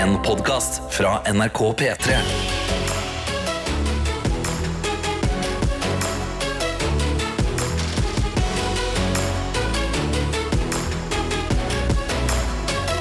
[0.00, 2.16] En podkast fra NRK P3.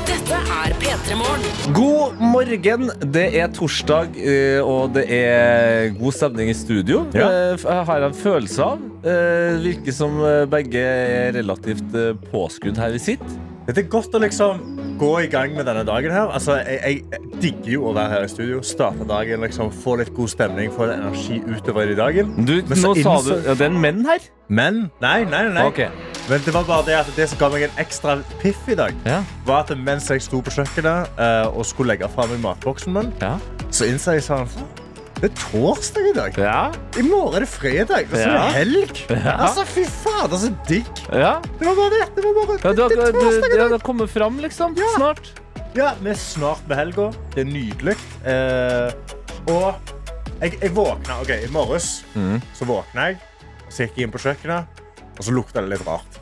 [0.09, 1.45] Dette er P3 Morgen.
[1.75, 2.89] God morgen.
[3.13, 7.05] Det er torsdag, eh, og det er god stemning i studio.
[7.15, 7.29] Ja.
[7.53, 8.83] Eh, Jeg har en følelse av.
[9.03, 9.17] Det
[9.63, 11.95] Virker som eh, begge er relativt
[12.31, 13.39] påskudd her vi sitter.
[13.69, 16.29] Det er godt å liksom gå i gang med denne dagen her.
[16.35, 18.61] Altså, jeg, jeg digger jo å være her i studio.
[18.65, 22.33] Starte dagen, liksom, få litt god stemning, få litt energi utover i dagen.
[22.45, 24.27] Du, Men så nå sa du ja, Det er en menn her?
[24.49, 25.65] Men nei, nei, nei.
[25.69, 25.89] Okay.
[26.29, 28.93] Men det var bare det at det som ga meg en ekstra piff i dag,
[29.05, 29.21] Ja.
[29.45, 33.13] var at mens jeg sto på kjøkkenet uh, og skulle legge fra meg matboksen min,
[33.21, 33.37] Ja.
[33.71, 34.49] så innså jeg sånn
[35.19, 36.37] Det er torsdag i dag.
[36.39, 36.59] Ja.
[36.95, 38.05] I morgen er det fredag.
[38.07, 38.45] Det er så Ja.
[38.55, 39.01] helg.
[39.09, 39.33] Ja.
[39.43, 40.87] Altså, fy fader, så digg.
[41.11, 41.33] ja.
[41.59, 42.05] Det var bare det.
[42.15, 43.71] Det var bare ja du, det er torsdag i ja, dag.
[43.75, 44.77] det kommer fram, liksom.
[44.79, 44.87] Ja.
[44.95, 45.31] Snart.
[45.75, 47.09] Ja, vi er snart med helga.
[47.35, 47.97] Det er nydelig.
[48.23, 48.93] Eh,
[49.51, 49.75] og
[50.39, 52.39] jeg, jeg våkna OK, i morges mm.
[52.55, 53.19] så våkna jeg.
[53.69, 54.81] Så gikk jeg inn på kjøkkenet,
[55.19, 56.19] og så lukta det litt rart.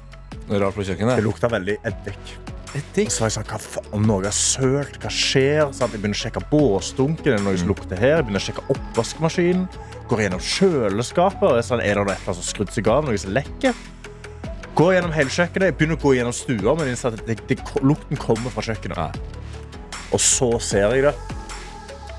[0.49, 1.21] Rart på Det kjøkkenet.
[1.23, 2.33] lukta veldig eddik.
[2.75, 3.11] Etikk.
[3.11, 5.69] Så var jeg sa, hva faen, om noe er sølt, hva skjer?
[5.71, 5.93] Sant?
[5.95, 8.17] Jeg begynner å sjekke båsdunken, er det noe som lukter her?
[8.19, 9.67] Jeg begynner å sjekke oppvaskmaskinen.
[10.09, 11.47] Går gjennom kjøleskapet.
[11.51, 13.07] Er, sånn, er det noe som har skrudd seg av?
[13.07, 13.73] Noe som lekker?
[14.77, 15.71] Går gjennom hele kjøkkenet.
[15.71, 18.97] Jeg begynner å gå gjennom stua, men at det, det, lukten kommer fra kjøkkenet.
[18.99, 19.09] Ja.
[20.13, 21.15] Og så ser jeg det.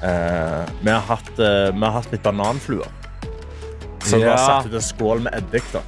[0.04, 2.90] Eh, vi, har hatt, eh, vi har hatt litt bananfluer.
[4.04, 4.46] Så vi har Ja.
[4.46, 5.64] satt ut en skål med eddik.
[5.72, 5.80] da.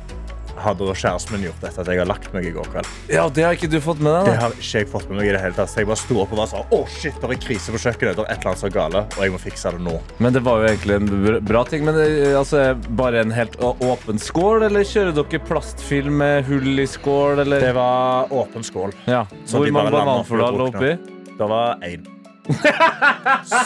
[0.61, 2.89] Hadde kjæresten min gjort etter at jeg har lagt meg i går kveld.
[3.09, 4.35] Ja, det har ikke du fått med Det deg.
[4.35, 4.41] da.
[4.45, 5.71] har ikke jeg fått med meg i det hele tatt.
[5.73, 8.17] Så jeg bare sto opp og var sånn, å shit, det er krise på kjøkkenet.
[8.21, 9.97] Det er et eller annet som er gale, og jeg må fikse det nå.
[10.21, 11.85] Men det var jo egentlig en bra ting.
[11.89, 11.99] Men
[12.37, 12.65] altså,
[13.01, 17.61] bare en helt åpen skål, eller kjører dere plastfilm med hull i skål, eller?
[17.71, 18.93] Det var åpen skål.
[19.09, 19.25] Ja.
[19.47, 20.97] Så Hvor mange bananfluer lå oppi?
[21.41, 22.05] Det var én.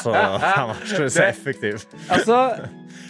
[0.02, 1.84] Så han var ikke så effektiv.
[2.12, 2.38] Altså,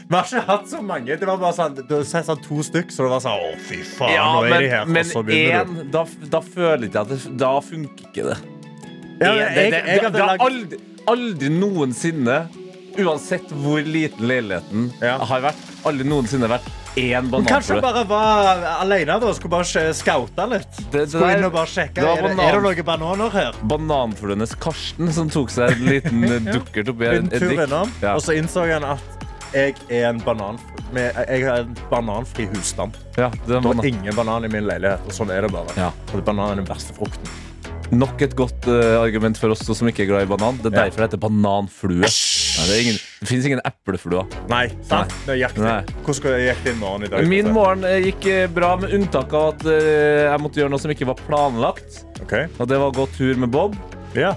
[0.11, 1.17] Vi har ikke hatt så mange.
[1.19, 3.79] Det var bare sånn, har sett sånn to stykk, så det var sånn, å fy
[3.83, 4.85] faen, ja, nå er de her.
[4.87, 5.05] men,
[5.39, 6.05] én, da,
[6.35, 8.37] da føler jeg at det Da funker ikke det.
[9.23, 10.79] Ja, En- jeg, det, det, det, har aldri,
[11.09, 12.39] aldri noensinne,
[13.01, 15.17] uansett hvor liten leiligheten Ja.
[15.19, 16.69] har vært, aldri noensinne vært
[17.01, 17.49] én banan.
[17.49, 19.91] Kanskje hun bare var alene da, og skulle bare sj-
[20.53, 20.77] litt.
[20.93, 21.95] Det- det der- og bare sjekke.
[21.95, 23.53] det var Er det, banan- er det noen bananer her?
[23.65, 26.21] Bananfluenes Karsten som tok seg en liten
[26.55, 27.41] dukkert oppi En en dikk.
[28.03, 28.15] Ja.
[28.15, 29.24] og så innså han at
[29.55, 30.59] jeg er en banan
[30.95, 32.99] med, jeg har en bananfri husstand.
[33.19, 35.75] Ja, det er ingen banan i min leilighet, og sånn er det bare.
[35.79, 35.91] Ja.
[36.11, 37.31] For banan er den verste frukten.
[37.95, 40.57] Nok et godt uh, argument for oss som ikke er glad i banan.
[40.63, 40.85] Det er Ja.
[40.89, 42.01] derfor det heter bananflue.
[42.01, 44.27] Nei, det, er ingen, det finnes ingen eplefluer.
[44.51, 45.15] Nei, sant?
[45.29, 45.39] Nei.
[46.07, 47.29] Hvordan gikk din morgen i dag?
[47.29, 50.83] Min morgen eh, gikk eh, bra, med unntak av at uh, jeg måtte gjøre noe
[50.83, 52.03] som ikke var planlagt.
[52.25, 52.49] Okay.
[52.59, 53.77] Og det var å gå tur med Bob.
[54.17, 54.33] Ja.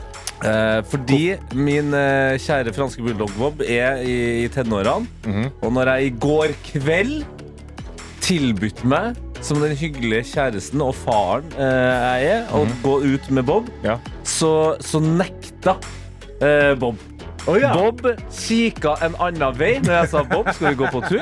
[0.45, 1.21] Eh, fordi
[1.57, 5.07] min eh, kjære franske bulldog Bob er i, i tenårene.
[5.25, 5.47] Mhm.
[5.65, 7.15] Og når jeg i går kveld
[8.27, 13.45] tilbød meg som den hyggelige kjæresten og faren eh, jeg er, å gå ut med
[13.49, 13.97] Bob, Ja.
[14.25, 15.77] så, så nekta
[16.41, 16.97] eh, Bob.
[17.47, 17.69] Å ja.
[17.71, 18.01] Bob
[18.33, 21.21] kikka en annen vei når jeg sa Bob, skal vi gå på tur?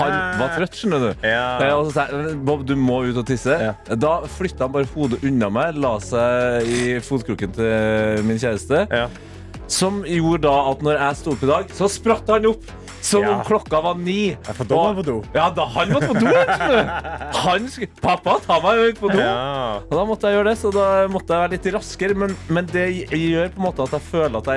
[0.00, 1.26] Han var trøtt, skjønner du.
[1.28, 1.44] Ja.
[1.62, 3.54] Eh, Og så sa jeg Bob, du må ut og tisse.
[3.62, 3.74] Ja.
[3.94, 8.84] Da flytta han bare hodet unna meg, la seg i fotkroken til min kjæreste.
[8.90, 9.06] Ja.
[9.70, 12.66] Som gjorde da at når jeg sto opp i dag, så spratt han opp
[13.00, 13.30] som Ja.
[13.38, 14.36] om klokka var ni.
[14.46, 15.22] Ja, for da var han på do.
[15.34, 16.80] Ja, da han måtte på do.
[17.40, 17.68] Han
[18.00, 19.18] Pappa, ta meg ut på do.
[19.18, 19.80] Ja.
[19.86, 22.16] Og da måtte jeg gjøre det, så da måtte jeg være litt raskere.
[22.16, 24.50] Men, men det gjør på en måte at jeg føler at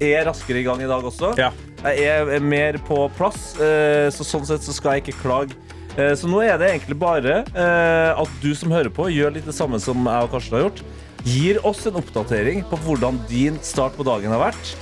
[0.00, 1.32] jeg er raskere i gang i dag også.
[1.38, 1.50] Ja.
[1.84, 5.54] Jeg er er mer på plass, eh, så sånn sett så skal jeg ikke klage.
[5.98, 9.46] Eh, Så nå er det egentlig bare eh, at du som hører på, gjør litt
[9.46, 10.82] det samme som jeg og Karsten har gjort.
[11.26, 14.76] Gir oss en oppdatering på hvordan din start på dagen har vært.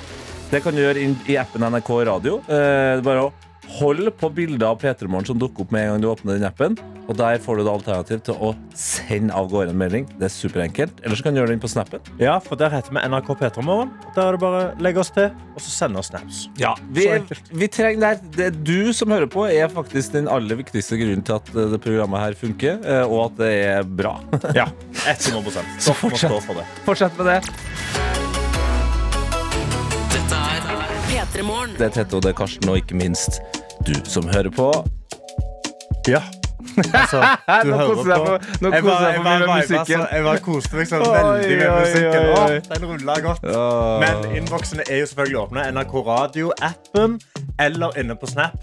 [0.51, 2.39] Det kan du gjøre i appen NRK Radio.
[2.47, 3.33] Eh, Bare å
[3.81, 6.47] holde på bildet av P3 Morgen som dukker opp med en gang du åpner den
[6.47, 6.77] appen.
[7.07, 8.49] Og der får du det alternativ til å
[8.79, 10.07] sende av gårde en melding.
[10.19, 11.03] Det er superenkelt.
[11.03, 12.03] Eller så kan du gjøre det inn på snappen.
[12.23, 13.91] ja, for der heter vi NRK P3morgen.
[14.17, 16.45] Der er det bare å legge oss til, og så sende oss snaps.
[16.63, 17.07] Ja, vi,
[17.55, 21.51] vi trenger det, Du som hører på, er faktisk den aller viktigste grunnen til at
[21.55, 24.17] eh, det programmet her funker, eh, og at det er bra.
[24.59, 24.67] Ja,
[25.11, 26.75] 100 Så fortsett.
[26.87, 28.26] Fortsett med det.
[31.37, 31.71] P3 Morgen.
[31.79, 33.41] Det er Tette og det er Karsten, og ikke minst
[33.87, 34.71] du som hører på.
[36.09, 36.23] Ja.
[36.77, 37.21] Altså,
[37.65, 38.39] du Nå hører jeg på.
[38.61, 40.01] nå Jeg koser bare- jeg jeg meg med bare- musikken.
[40.01, 42.23] altså, Jeg bare koste meg så veldig med musikken.
[42.23, 42.57] oi, oi.
[42.57, 43.43] Åh, Den rulla godt.
[44.03, 45.61] Men innboksene er jo selvfølgelig åpne.
[45.73, 47.21] NRK Radio-appen
[47.61, 48.57] eller inne på Snap.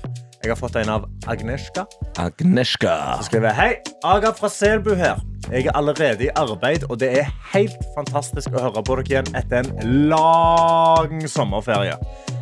[0.44, 1.86] Jeg har fått en av Agneska.
[2.19, 3.16] Agneska.
[3.16, 5.22] som skriver Hei, Aga fra Selbu her.
[5.48, 9.30] Jeg er allerede i arbeid, og det er helt fantastisk å høre på dere igjen
[9.40, 11.95] etter en lang sommerferie.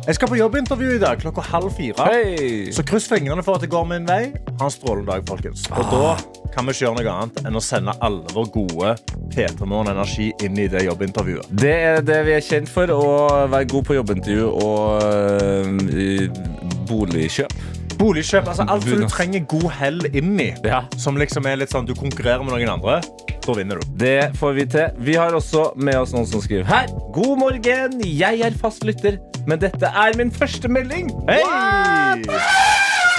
[0.08, 2.08] Jeg skal på jobbintervju i dag klokka halv fire.
[2.10, 2.72] Hey.
[2.74, 4.32] Så kryss fingrene for at det går min vei.
[4.58, 5.68] Ha en strålende dag, folkens.
[5.70, 6.16] Og da
[6.56, 8.96] kan vi ikke gjøre noe annet enn å sende alle vår gode
[9.30, 11.54] P3 Morgen energi inn i det jobbintervjuet.
[11.54, 16.42] Det er det vi er kjent for, å være god på jobbintervju og øh,
[16.90, 17.81] boligkjøp.
[18.02, 20.50] Boligkjøp, altså alt som du trenger god hell inn i.
[20.66, 20.82] Ja.
[20.98, 22.98] Som liksom er litt sånn, du konkurrerer med noen andre.
[23.42, 23.94] Da vinner du.
[23.98, 24.98] Det får vi til.
[25.06, 26.90] Vi har også med oss noen som skriver her.
[27.14, 31.10] God morgen, jeg er fast lytter, men dette er min første melding.
[31.30, 32.61] Hei!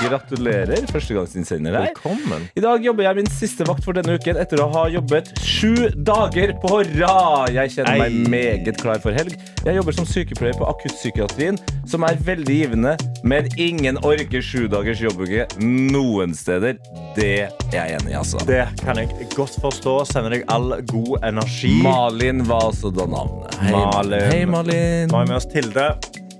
[0.01, 1.91] Gratulerer, førstegangsinnsender her.
[1.91, 2.47] Velkommen.
[2.57, 5.89] I dag jobber jeg min siste vakt for denne uken etter å ha jobbet sju
[6.07, 7.51] dager på rad.
[7.53, 8.23] Jeg kjenner meg Ei.
[8.33, 9.35] meget klar for helg.
[9.63, 11.59] Jeg jobber som sykepleier på akuttpsykiatrien,
[11.89, 16.79] som er veldig givende, men ingen orker sju dagers jobbuke noen steder.
[17.15, 18.41] Det er jeg enig i, altså.
[18.49, 19.99] Det kan jeg godt forstå.
[20.09, 21.75] Sender deg all god energi.
[21.85, 23.61] Malin var altså da navnet.
[23.61, 24.27] Hei, Malin.
[24.31, 25.07] Hei, Malin.
[25.13, 25.87] Nå har vi med oss Tilde.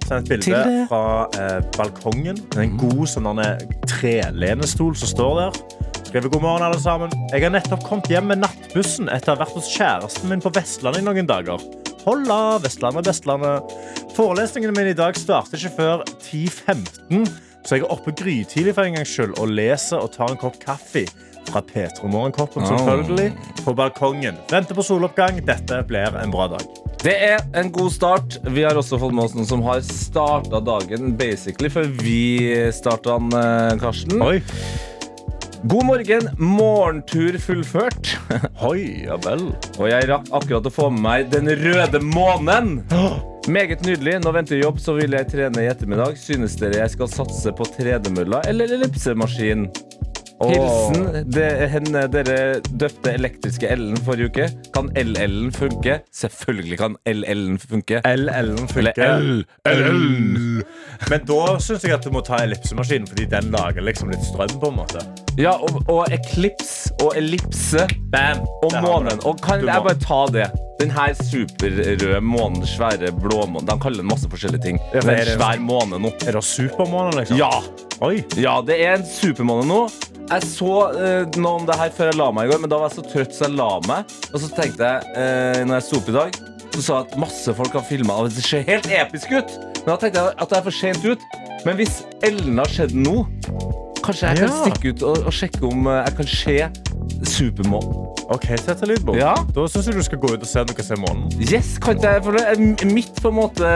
[0.03, 2.39] Send et bilde fra eh, balkongen.
[2.51, 3.29] Det en god sånn
[3.87, 5.61] trelenestol som står der.
[6.03, 7.13] Skriver god morgen, alle sammen.
[7.31, 10.51] Jeg har nettopp kommet hjem med nattbussen etter å ha vært hos kjæresten min på
[10.53, 11.63] Vestlandet i noen dager.
[12.03, 13.73] Holla, Vestlandet, Vestlandet.
[14.13, 17.23] Forelesningene mine i dag starter ikke før 10.15,
[17.63, 20.59] så jeg er oppe grytidlig for en gangs skyld og leser og tar en kopp
[20.61, 21.07] kaffe
[21.49, 23.31] fra P3 Morgenkoppen, selvfølgelig,
[23.63, 24.39] på balkongen.
[24.51, 25.41] Venter på soloppgang.
[25.45, 26.65] Dette blir en bra dag.
[27.03, 28.37] Det er en god start.
[28.47, 32.21] Vi har også fått med oss noen som har starta dagen basically før vi
[32.71, 34.23] starta den, eh, Karsten.
[34.23, 34.39] Oi.
[35.63, 36.29] God morgen.
[36.37, 38.17] Morgentur fullført.
[38.69, 39.45] Oi, ja vel.
[39.77, 42.81] Og jeg rakk akkurat å få med meg den røde månen.
[43.47, 44.17] Meget nydelig.
[44.23, 46.15] Nå venter jobb, så vil jeg trene i ettermiddag.
[46.19, 49.69] Synes dere jeg skal satse på tredemølla eller ellipsemaskin?
[50.43, 52.37] Hilsen det, henne dere
[52.67, 54.47] døpte elektriske L-en forrige uke.
[54.75, 55.99] Kan LL-en funke?
[56.15, 58.01] Selvfølgelig kan LL-en funke.
[58.07, 58.93] LL-en funke.
[58.97, 59.43] LL.
[61.09, 64.57] Men da syns jeg at du må ta ellipsemaskinen, fordi den lager liksom litt strøm.
[64.59, 65.05] på en måte
[65.39, 68.43] Ja, og, og eklips og ellipse Bam!
[68.65, 69.23] og månen.
[69.27, 70.49] Og kan jeg bare ta det?
[70.81, 74.79] Den her superrøde månen, svære blåmånen De kaller den masse forskjellige ting.
[74.93, 76.11] Ja, men er det en svær måne nå.
[76.27, 77.39] Er det supermåne, liksom?
[77.39, 77.51] Ja!
[78.03, 78.17] Oi.
[78.35, 79.83] ja, det er en supermåne nå.
[80.23, 82.79] Jeg så uh, noe om det her før jeg la meg i går, men da
[82.81, 84.15] var jeg så trøtt så jeg la meg.
[84.33, 86.39] Og så tenkte jeg, uh, når jeg sto opp i dag,
[86.73, 89.55] så sa jeg at masse folk har filma, og det ser helt episk ut.
[89.83, 91.27] Men da tenkte jeg at det er for sent ut.
[91.63, 93.23] Men hvis Ellen har skjedd nå,
[94.03, 96.57] kanskje jeg kan stikke ut og, og sjekke om eh, jeg kan se
[97.37, 97.99] supermånen.
[98.33, 99.15] OK, Tete Lidbom.
[99.19, 99.33] Ja.
[99.55, 101.27] Da syns jeg du skal gå ut og se om du kan se månen.
[101.39, 103.75] Yes, kan jeg for det er mitt på en måte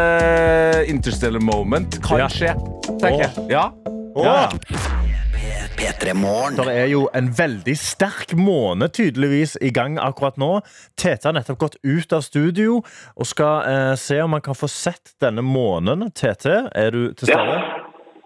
[0.91, 2.31] interstellar moment kan Ja.
[2.31, 2.55] skje,
[2.97, 3.47] tenker jeg.
[3.55, 3.69] Ja.
[4.23, 4.49] Ja.
[5.77, 10.61] Det er jo en veldig sterk måne tydeligvis i gang akkurat nå.
[10.97, 14.69] Tete har nettopp gått ut av studio og skal eh, se om han kan få
[14.71, 16.07] sett denne månen.
[16.17, 17.59] Tete, er du til stede?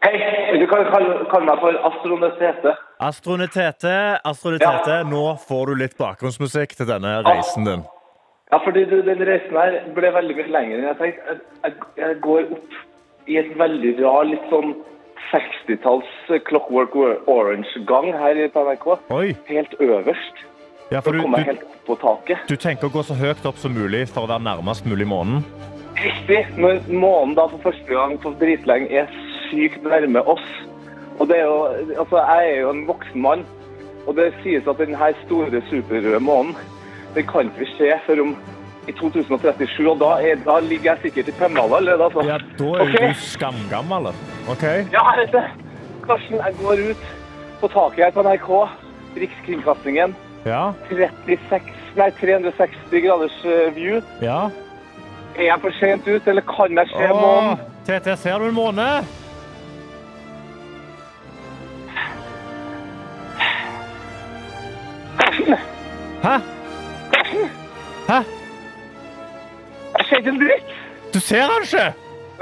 [0.02, 0.14] Hei,
[0.58, 2.76] du kan kalle, kalle meg for Astronetete.
[3.04, 3.96] Astrone Tete,
[4.26, 7.84] Astrone Tete, nå får du litt bakgrunnsmusikk til denne reisen din.
[8.52, 11.36] Ja, fordi du, den reisen her ble veldig mye lenger enn jeg tenkte.
[11.36, 12.80] Jeg, jeg, jeg går opp
[13.30, 14.74] i et veldig rar, litt sånn
[15.30, 16.96] 60-talls Clockwork
[17.30, 18.88] Orange-gang her på NRK.
[19.14, 19.28] Oi.
[19.48, 20.48] Helt øverst.
[20.92, 22.42] Ja, for du, du, helt opp på taket.
[22.50, 25.46] du tenker å gå så høyt opp som mulig for å være nærmest mulig månen?
[26.02, 26.42] Riktig.
[26.58, 29.08] Når månen da for første gang på dritlenge er
[29.48, 30.44] sykt nærme oss.
[31.20, 31.60] Og det er jo,
[32.02, 33.44] altså jeg er jo en voksen mann,
[34.08, 36.56] og det sies at denne store superrøde månen,
[37.16, 38.36] den kan ikke vi se før om
[38.88, 42.02] i 2037, og da, er, da ligger jeg sikkert i tømmeralder.
[42.08, 42.24] Altså.
[42.26, 43.08] Ja, da er okay.
[43.08, 44.10] du skamgammel.
[44.50, 44.64] OK?
[44.94, 45.44] Ja, vet det.
[46.08, 47.06] Karsten, jeg går ut
[47.62, 48.50] på taket her på NRK,
[49.22, 50.16] Rikskringkastingen.
[50.46, 50.72] Ja.
[50.90, 54.02] 36, nei, 360 graders eh, view.
[54.22, 54.50] Ja.
[55.38, 57.62] Er jeg for sent ut, eller kan jeg se månen?
[57.86, 58.90] Tete, ser du en måne?
[65.22, 65.58] Karsten,
[66.22, 66.38] Hæ?
[68.10, 68.41] Hæ?
[69.98, 70.74] Jeg ser ikke en dritt.
[71.14, 71.88] Du ser han ikke?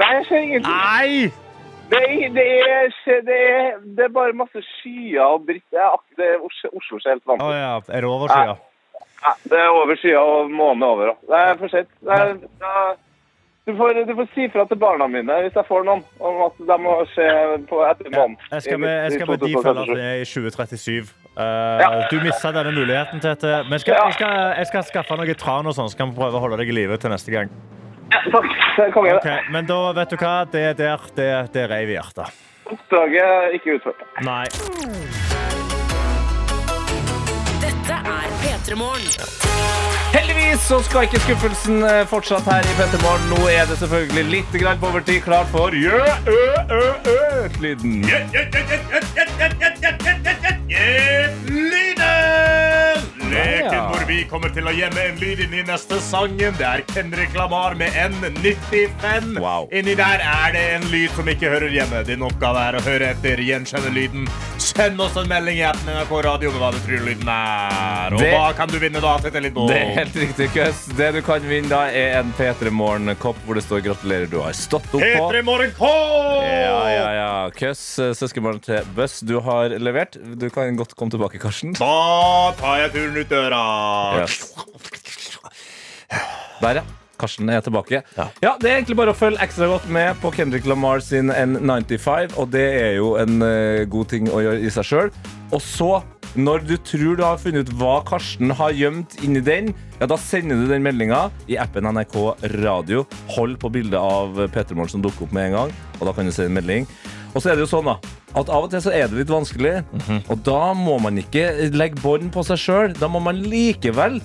[0.00, 0.72] Nei, jeg ser ingenting.
[0.72, 1.30] Nei!
[1.90, 5.66] Det er, det, er, det, er, det er bare masse skyer og dritt.
[5.74, 7.54] Det er, Oslo, ser helt Å til.
[7.58, 8.54] ja, er det overskya?
[9.20, 11.16] Ja, det er over skya og månen er over.
[11.26, 11.90] Det er for sent.
[13.68, 16.62] Du får, du får si fra til barna mine hvis jeg får noen, om at
[16.70, 17.26] de må se
[17.68, 18.38] på etter månen.
[18.54, 21.10] Jeg skal med, jeg skal med de følge i 2037.
[21.40, 23.64] Uh, Du mista denne muligheten, Tete.
[23.70, 24.04] Men skal, Ja.
[24.10, 26.58] jeg, skal, jeg skal skaffe noe tran og sånn, så kan vi prøve å holde
[26.60, 27.48] deg i live til neste gang.
[28.10, 28.48] Ja, takk.
[28.76, 29.14] Det er konge.
[29.16, 30.34] Ok, Men da, vet du hva?
[30.50, 32.28] Det der, det, det reiv i hjertet.
[32.70, 34.02] Oppdraget ikke utført.
[34.26, 34.44] Nei.
[37.60, 39.38] Dette er P3 Morgen.
[40.10, 43.28] Heldigvis så skal ikke skuffelsen eh, fortsatt her i Petter Morgen.
[43.30, 45.20] Nå er det selvfølgelig litt grann på overtid.
[45.22, 46.00] Klart for jø,
[50.74, 51.80] ø-lyden.
[53.30, 53.30] Lyden!
[53.30, 56.56] Leken hvor vi kommer til å gjemme en lyd inn i neste sangen.
[56.58, 59.38] Det er Kendrick Lamar med N95.
[59.38, 59.68] Wow.
[59.72, 62.02] Inni der er det en lyd som ikke hører hjemme.
[62.08, 64.26] Din oppgave er å høre etter, gjenkjenne lyden.
[64.70, 68.14] Send oss en melding i appen NRK Radio med hva du tror lyden er.
[68.14, 69.66] Og Det- hva kan du vinne da, Tete Lidbo?
[69.68, 70.84] Det er helt riktig, Køss.
[70.96, 74.52] Det du kan vinne da, er en P3 Morgen-kopp hvor det står 'Gratulerer, du har
[74.52, 75.30] stått opp' på.
[75.30, 76.44] P3 Morgen-kopp!
[76.46, 77.50] Ja, ja, ja.
[77.50, 80.16] Køss, eh, søskenbarn til Buss, du har levert.
[80.38, 81.72] Du kan godt komme tilbake, Karsten.
[81.74, 84.20] Da tar jeg turen ut døra.
[84.22, 84.54] Yes.
[86.62, 86.82] Der, ja.
[87.20, 88.02] Karsten er tilbake.
[88.16, 88.54] Ja.
[88.60, 92.50] Det er egentlig bare å følge ekstra godt med på Kendrick Lamar sin N95, og
[92.54, 95.12] det er jo en uh, god ting å gjøre i seg sjøl.
[95.50, 95.90] Og så,
[96.38, 100.18] når du tror du har funnet ut hva Karsten har gjemt inni den, ja, da
[100.20, 102.16] sender du den meldinga i appen NRK
[102.60, 103.04] Radio.
[103.36, 106.28] Hold på bildet av Peter Morgen som dukker opp med en gang, og da kan
[106.28, 106.88] du sende en melding.
[107.30, 108.00] Og så er det jo sånn da
[108.38, 109.80] at av og til så er det litt vanskelig,
[110.30, 112.92] og da må man ikke legge bånd på seg sjøl.
[112.94, 114.20] Da må man likevel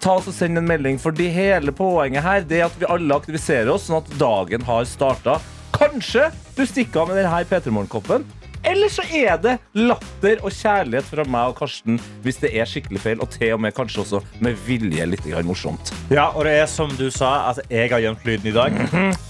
[0.00, 3.14] ta oss og send en melding, fordi hele poenget her Det er at vi alle
[3.16, 5.38] aktiviserer oss, sånn at dagen har starta.
[5.76, 8.24] Kanskje du stikker av med denne P3 Morgen-koppen.
[8.66, 13.02] Eller så er det latter og kjærlighet fra meg og Karsten hvis det er skikkelig
[13.04, 15.92] feil, og til og med kanskje også med vilje litt morsomt.
[16.10, 18.72] Ja, og det er som du sa, at jeg har gjemt lyden i dag.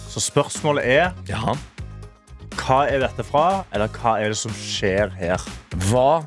[0.08, 1.56] Så spørsmålet er Ja.
[2.56, 5.36] hva er dette fra, eller hva er det som skjer her?
[5.90, 6.24] Hva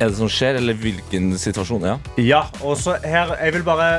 [0.00, 1.84] er det som skjer, eller hvilken situasjon?
[1.84, 1.96] Ja.
[2.20, 3.90] Ja, og så her Jeg vil bare,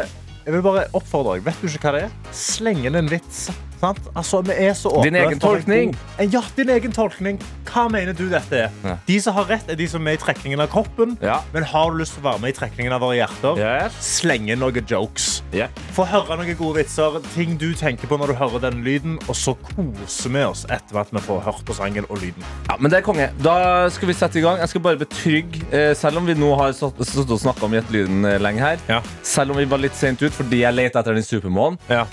[0.46, 1.46] jeg vil bare oppfordre deg.
[1.50, 2.16] Vet du ikke hva det er?
[2.36, 3.50] Sleng inn en vits.
[3.82, 3.98] Sant?
[4.16, 5.96] Altså, vi er så åpne Din egen tolkning.
[6.32, 7.40] Ja, din egen tolkning.
[7.72, 8.76] Hva mener du dette er?
[8.86, 8.96] Ja.
[9.08, 11.16] De som har rett, er de som er i trekningen av kroppen.
[11.24, 11.40] Ja.
[11.56, 13.98] Men har du lyst til å være med i trekningen av våre hjerter, Yes.
[14.22, 15.42] sleng inn noen jokes.
[15.54, 15.70] Yeah.
[15.96, 19.36] Få høre noen gode vitser, ting du tenker på når du hører den lyden, og
[19.36, 22.44] så koser vi oss etter at vi får hørt på sangen og lyden.
[22.70, 23.32] Ja, men det er konge.
[23.42, 24.60] Da skal vi sette i gang.
[24.62, 28.26] Jeg skal bare betrygge, eh, selv om vi nå har stått og snakka om Gjett-lyden
[28.26, 29.02] eh, lenge her, Ja.
[29.24, 31.80] selv om vi var litt sent ut fordi jeg leter etter den supermånen.
[31.90, 32.06] Ja.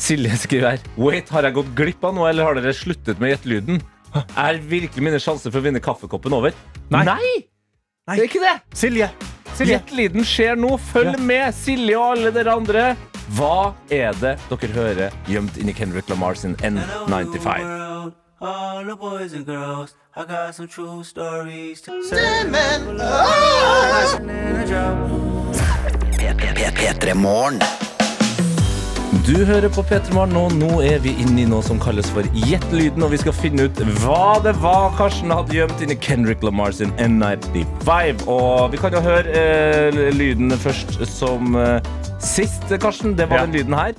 [0.00, 3.30] Silje skriver her Wait, har jeg gått glipp av noe, eller har dere sluttet med
[3.34, 3.80] gjettelyden?
[4.38, 6.54] Er virkelig mine sjanser for å vinne kaffekoppen over?
[6.94, 7.04] Nei.
[7.08, 7.32] Nei!
[8.06, 8.16] Nei.
[8.18, 8.54] Det er ikke det!
[8.76, 9.08] Silje.
[9.54, 9.78] Silje.
[9.78, 10.74] Gjett-lyden skjer nå.
[10.90, 11.22] Følg Ja.
[11.30, 12.84] med, Silje og alle dere andre.
[13.38, 17.62] Hva er det dere hører gjemt inni Kendrick Lamar sin N95?
[17.64, 19.94] world, all the boys and girls.
[20.16, 22.44] I got some true stories to say.
[26.74, 27.60] P3 Morgen.
[29.24, 32.26] Du hører på P3 Morgen, og nå er vi inne i noe som kalles for
[32.36, 36.74] Gjett-lyden, og vi skal finne ut hva det var Karsten hadde gjemt inni Kendrick Lamar
[36.76, 38.26] sin N95.
[38.28, 41.78] Og vi kan jo høre eh, lyden først som eh,
[42.20, 43.16] sist, Karsten.
[43.16, 43.46] Det var Ja.
[43.48, 43.96] den lyden her.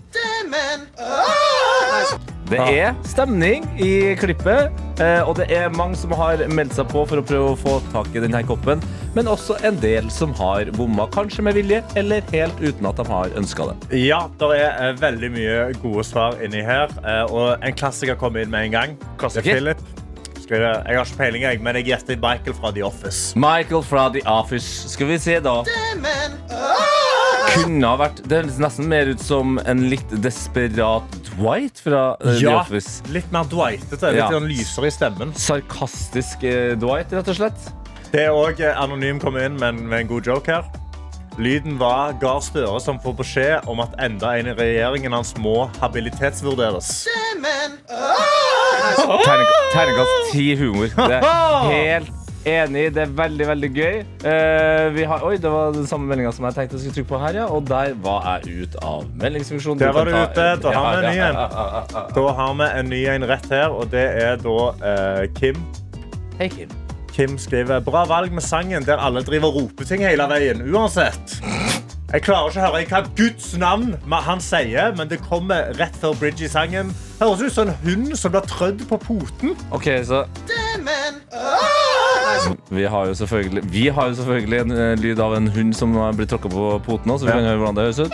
[2.45, 4.69] Det er stemning i klippet,
[5.01, 7.79] eh, og det er mange som har meldt seg på for å prøve å få
[7.89, 8.83] tak i denne koppen,
[9.15, 13.07] men også en del som har bomma, kanskje med vilje, eller helt uten at de
[13.09, 13.77] har ønska det.
[14.05, 16.93] Ja, det er eh, veldig mye gode svar inni her.
[17.01, 18.97] eh, og en klassiker kommer inn med en gang.
[19.17, 19.49] Klassiker?
[19.49, 20.01] Det er Philip.
[20.45, 23.33] Jeg, jeg har ikke peiling, jeg, men jeg gjetter Michael fra The Office.
[23.33, 24.91] Michael fra The Office.
[24.93, 25.63] Skal vi se, da.
[27.55, 32.25] Kunne ha vært Det høres nesten mer ut som en litt desperat Dwight fra eh,
[32.31, 33.03] The Ja, Office.
[33.11, 34.11] litt mer Dwightete.
[34.15, 34.39] Litt Ja.
[34.39, 35.33] lysere i stemmen.
[35.35, 37.69] Sarkastisk uh, Dwight, rett og slett.
[38.11, 40.63] Det er òg anonym kom inn med en, med en god joke her.
[41.37, 45.65] Lyden var Gahr Støre som får beskjed om at enda en i regjeringen hans må
[45.81, 47.07] habilitetsvurderes.
[48.95, 50.87] Terningkast ti humor.
[50.95, 52.85] Det er helt enig.
[52.95, 53.97] Det er veldig, veldig gøy.
[54.31, 57.11] Eh, vi har, oi, det var den samme meldinga som jeg tenkte jeg skulle trykke
[57.13, 57.49] på her, ja.
[57.51, 59.81] Og der var jeg ut av meldingsfunksjonen.
[59.81, 60.47] Der var du ute.
[60.63, 61.39] Da har vi en ny en.
[62.15, 64.57] Da har vi en ny en rett her, og det er da
[64.91, 65.61] eh, Kim.
[66.39, 66.73] Hei, Kim.
[67.15, 70.65] Kim skriver Bra valg med sangen der alle driver og roper ting hele veien.
[70.67, 71.39] Uansett.
[72.11, 73.95] Jeg klarer ikke å høre hva Guds navn
[74.27, 76.93] han sier, men det kommer rett før bridge i sangen.
[77.19, 79.55] Høres ut som en hund som blir trødd på poten.
[79.75, 80.25] OK, så
[82.69, 85.93] vi har, jo selvfølgelig, vi har jo selvfølgelig en eh, lyd av en hund som
[85.99, 88.13] har blitt tråkka på poten nå, så vi kan høre hvordan det høres ut.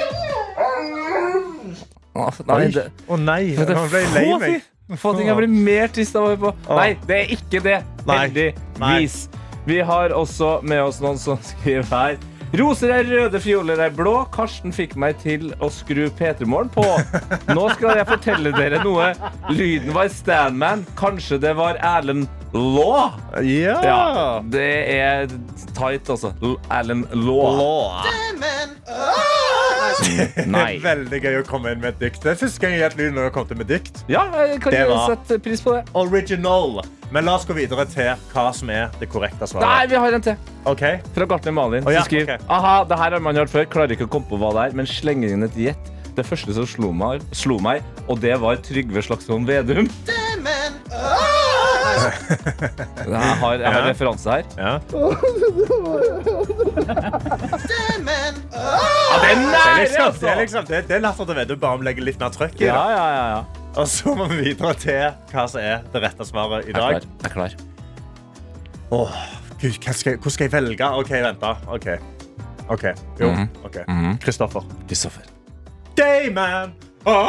[2.12, 4.50] Å, nei, det, Å nei, det han ble lei få meg.
[4.52, 4.68] ting-
[5.00, 6.50] Få ting jeg blir mer trist av å høre på.
[6.76, 7.78] Nei, det er ikke det.
[8.10, 8.18] Nei.
[8.26, 9.14] Heldigvis.
[9.64, 12.18] Vi har også med oss noen som skriver her.
[12.60, 14.14] Roser er røde, fioler er blå.
[14.34, 16.84] Karsten fikk meg til å skru P3 Morgen på.
[17.56, 19.14] Nå skal jeg fortelle dere noe.
[19.56, 20.84] Lyden var Standman.
[21.00, 23.14] Kanskje det var Erlend Law.
[23.48, 23.78] Ja.
[23.88, 24.02] Ja,
[24.52, 24.68] det
[24.98, 25.32] er
[25.78, 26.34] tight, altså.
[26.68, 27.56] Erlend Law.
[27.56, 28.04] Law.
[30.56, 30.80] Nei.
[30.84, 32.24] Veldig gøy å komme inn med et dikt.
[32.24, 34.02] Det er første gang jeg lyd når jeg har til med dikt.
[34.12, 35.84] Ja, jeg kan Det var- sette pris på det.
[35.98, 36.82] Original.
[37.12, 40.22] Men la oss gå videre til hva som er det korrekte Nei, vi har en
[40.22, 40.38] til.
[40.66, 41.02] Okay.
[41.16, 41.84] Fra Gartner Malin.
[41.88, 42.46] Oh, ja, som skriver okay.
[42.50, 43.66] Aha, det her har man hørt før.
[43.66, 45.92] Klarer ikke å komme på hva det er, men slenger inn et gjett.
[46.16, 49.88] Det første som slo meg, slo meg og det var Trygve Slagsvold Vedum.
[51.82, 53.90] Jeg har, jeg har Ja.
[53.90, 54.44] referanse her.
[54.58, 54.74] ja.
[57.52, 60.22] Ja, det er Det er nære, liksom, altså!
[60.22, 62.62] det er, liksom, det, det er Latter til vedde, bare om legger litt mer trøkk
[62.62, 62.96] i Ja, det.
[62.96, 63.26] ja, ja.
[63.36, 63.42] ja.
[63.82, 66.80] Og så må vi videre til hva som er det rette svaret i Jeg er
[66.80, 66.90] dag.
[66.90, 67.02] klar.
[67.22, 67.52] Jeg er klar.
[68.92, 69.12] Åh,
[69.62, 70.86] Gud, hva skal, jeg- hvor skal jeg velge?
[71.00, 71.54] OK, vent, da.
[71.68, 71.88] OK.
[72.70, 72.84] Ok,
[73.20, 73.32] Jo.
[73.32, 73.50] Mhm.
[73.66, 73.78] ok.
[73.88, 74.18] Mhm.
[74.24, 74.62] Kristoffer.
[74.88, 75.22] Kristoffer.
[75.98, 76.74] Dayman!
[77.06, 77.28] Ah!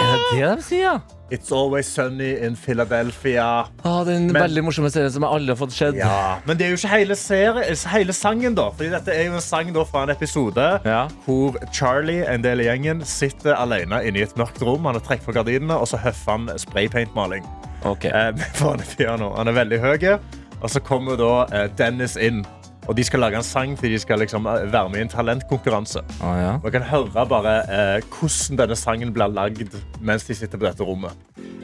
[0.00, 0.82] Er det det de sier?
[0.84, 0.98] ja?
[1.30, 3.66] It's always sunny in Philadelphia.
[3.84, 5.94] Ah, den Men- veldig morsomme serien som alle har fått sett.
[5.98, 8.70] Ja, Men det er jo ikke hele, serie, hele sangen, da.
[8.70, 11.06] Fordi dette er jo en sang da fra en episode Ja.
[11.26, 14.84] hvor Charlie, en del av gjengen, sitter alene inne i et mørkt rom.
[14.86, 17.44] Han har trukket på gardinene, og så høffer han spraypaintmaling
[17.84, 18.10] Okay.
[18.10, 18.32] eh.
[18.60, 20.18] Han er veldig høy,
[20.62, 22.44] og så kommer da eh, Dennis inn.
[22.88, 25.08] Og de skal lage en sang til de skal liksom eh, være med i en
[25.12, 26.00] talentkonkurranse.
[26.22, 26.52] Ah, ja.
[26.64, 27.54] Jeg kan høre bare
[27.96, 31.12] eh, hvordan denne sangen blir lagd mens de sitter på dette rommet.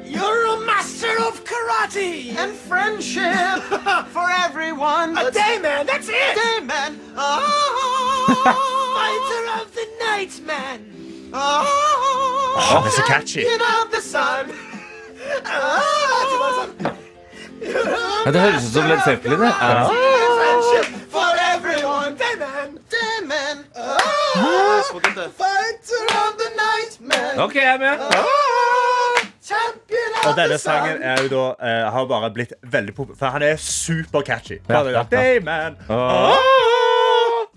[0.05, 3.61] You're a master of karate and friendship
[4.15, 5.17] for everyone.
[5.19, 6.35] A day man, that's it.
[6.43, 7.01] Day man.
[7.17, 8.29] Oh,
[8.97, 10.79] fighter of the night man.
[11.33, 11.65] Oh,
[12.57, 13.43] oh, det er så catchy.
[13.83, 14.45] of the sun.
[15.47, 16.94] Oh,
[18.25, 19.41] Ja, det høres ut som Led Zeppelin.
[19.41, 19.53] det.
[19.61, 19.89] Ja.
[27.45, 27.99] OK, jeg er med.
[29.45, 33.17] Champion of Og denne sangen er jo da, eh, har bare blitt veldig populær.
[33.19, 34.59] For han er super catchy.
[34.69, 35.77] Ja, Bare ja, Damon.
[35.89, 36.39] Ah.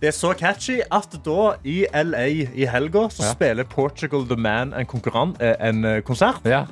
[0.02, 3.32] Det er så catchy at da i LA i helga så Ja.
[3.32, 6.42] spiller Portugal The Man en, eh, en eh, konsert.
[6.46, 6.66] Ja.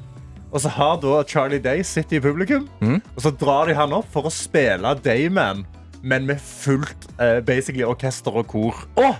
[0.55, 3.01] Og så har da Charlie Day sittet i publikum, Mm.
[3.15, 5.65] og så drar de han opp for å spille Dayman,
[6.01, 8.85] men med fullt uh, basically orkester og kor.
[8.96, 9.15] Oh!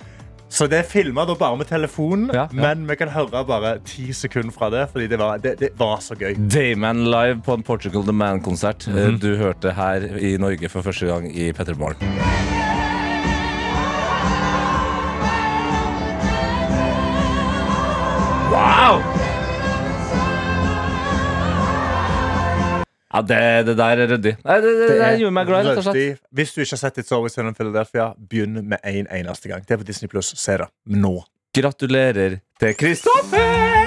[0.48, 2.48] Så det er filma bare med telefonen, Ja, ja.
[2.54, 5.98] men vi kan høre bare ti sekunder fra det, fordi det var, det, det var
[6.00, 6.36] så gøy.
[6.48, 8.88] Dayman live på en Portugal The Man-konsert.
[8.88, 12.55] Mm Du hørte her i Norge for første gang i Petter Morgen.
[23.16, 24.34] Ja, det, det der er ryddig.
[24.44, 26.24] Nei, det, det, det, gjorde meg glad, rett og slett.
[26.36, 29.64] Hvis du ikke har sett It's Always Sunny in Philadelphia, begynn med en eneste gang.
[29.64, 30.34] Det er på Disney Pluss.
[30.42, 31.16] Se det nå.
[31.56, 33.84] Gratulerer til Kristoffer!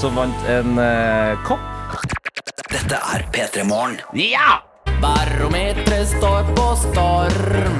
[0.00, 1.64] Som vant en eh, kopp.
[2.70, 3.96] Dette er P3 Morgen.
[4.16, 4.69] Ja!
[5.00, 7.78] Barometeret står på storm.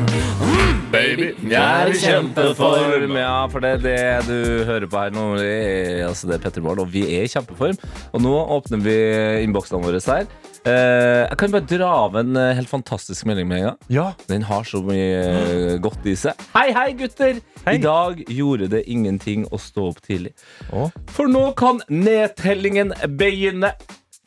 [0.91, 3.13] Baby, jeg er i kjempeform.
[3.21, 5.25] Ja, for det er det du hører på her nå.
[5.37, 7.77] Er, altså, det er Petter Bård og vi er i kjempeform.
[8.17, 8.97] Og nå åpner vi
[9.45, 10.27] innboksene våre her.
[10.65, 13.79] Eh, jeg kan bare dra av en eh, helt fantastisk melding med en gang.
[13.93, 14.09] Ja.
[14.33, 16.41] Den har så mye eh, godt i seg.
[16.57, 17.45] Hei, hei, gutter!
[17.67, 17.77] Hei.
[17.77, 20.33] I dag gjorde det ingenting å stå opp tidlig.
[20.73, 20.89] Å.
[21.13, 23.77] For nå kan nedtellingen begynne.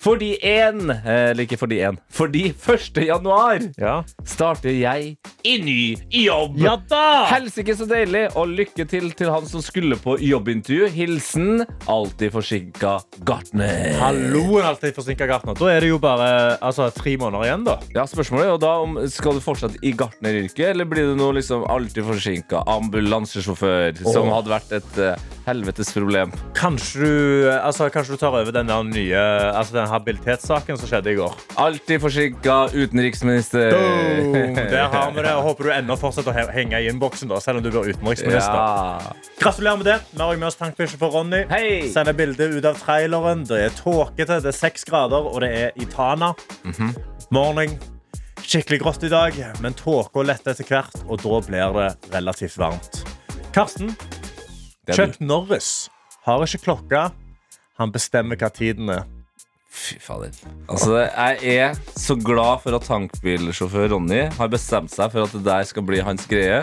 [0.03, 1.97] Fordi én Eller ikke fordi én.
[2.11, 2.97] Fordi 1.
[3.07, 4.03] januar Ja.
[4.25, 6.57] starter jeg i ny jobb.
[6.59, 7.25] Ja da!
[7.31, 10.87] Helsike så deilig, og lykke til til han som skulle på jobbintervju.
[10.93, 13.93] Hilsen alltid forsinka gartner.
[13.99, 15.55] Halloen alltid forsinka gartner.
[15.59, 17.77] Da er det jo bare altså, tre måneder igjen, da.
[17.95, 21.65] Ja, spørsmålet er da om Skal du fortsatt i gartneryrket, eller blir det noe liksom
[21.69, 25.15] alltid forsinka ambulansesjåfør, som hadde vært et uh,
[25.47, 26.31] helvetes problem?
[26.57, 31.11] Kanskje du, altså, kanskje du tar over den der nye altså, den habilitetssaken som skjedde
[31.13, 31.35] i går.
[31.61, 33.71] Alltid forsinka utenriksminister.
[33.77, 34.55] Boom!
[34.73, 35.33] Der har vi det.
[35.37, 38.57] og Håper du ennå fortsetter å henge i innboksen, da, selv om du blir utenriksminister.
[38.57, 39.15] Ja.
[39.41, 39.97] Gratulerer med det.
[40.11, 41.43] Vi har med oss tankbikkje for Ronny.
[41.53, 41.89] Hei!
[41.93, 43.45] Sender bilde ut av traileren.
[43.49, 46.33] Det er tåkete, det er seks grader, og det er i Tana.
[46.67, 46.93] Mhm.
[47.33, 47.77] Morning.
[48.43, 53.03] Skikkelig grått i dag, men tåka letter etter hvert, og da blir det relativt varmt.
[53.55, 53.93] Karsten,
[54.85, 55.19] Det Chuck.
[55.23, 55.87] Norris
[56.25, 57.05] har ikke klokka.
[57.79, 59.05] Han bestemmer hva tiden er.
[59.73, 60.29] Fy fader.
[60.69, 65.41] Altså, jeg er så glad for at tankbilsjåfør Ronny har bestemt seg for at det
[65.47, 66.61] der skal bli hans greie.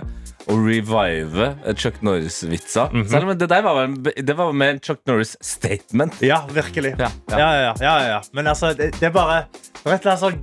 [0.50, 2.88] Å revive Chuck Norris-vitser.
[2.94, 3.08] Mhm.
[3.12, 3.82] Selv om det der var,
[4.16, 6.22] det var mer en Chuck Norris-statement.
[6.24, 6.94] Ja, virkelig.
[6.98, 7.50] Ja, Ja, ja.
[7.50, 8.20] ja, ja, ja, ja.
[8.32, 10.40] Men altså, det, det er bare Det er et eller annet sånn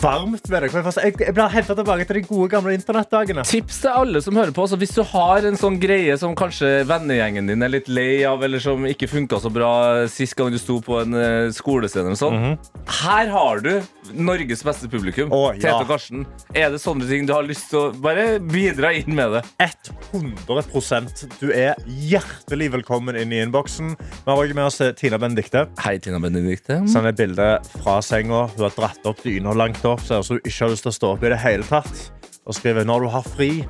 [0.00, 0.70] varmt med det.
[0.72, 3.44] Jeg jeg blir henta tilbake til de gode, gamle internettdagene.
[3.48, 4.64] Tips til alle som hører på.
[4.64, 8.42] Altså, hvis du har en sånn greie som kanskje vennegjengen din er litt lei av,
[8.44, 9.72] eller som ikke funka så bra
[10.10, 12.56] sist gang du sto på en uh, skolescene, mm -hmm.
[13.02, 15.32] her har du Norges beste publikum.
[15.32, 15.60] Å, ja.
[15.62, 16.24] Tete og Karsten.
[16.52, 19.42] Er det sånne ting du har lyst til å bare bidra inn med det?
[19.64, 23.94] 100% Du er hjertelig velkommen inn i innboksen.
[23.96, 25.66] Vi har også med oss eh, Tina Benedikte.
[25.84, 26.82] Hei, Tina Benedikte.
[26.90, 28.44] Send et bilde fra senga.
[28.54, 30.94] Hun har dratt opp dyna langt opp, ser ut som hun ikke har lyst til
[30.94, 32.06] å stå opp i det hele tatt.
[32.44, 33.64] Og skriver 'når du har fri',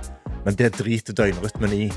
[0.44, 1.92] men det driter døgnrytmen i.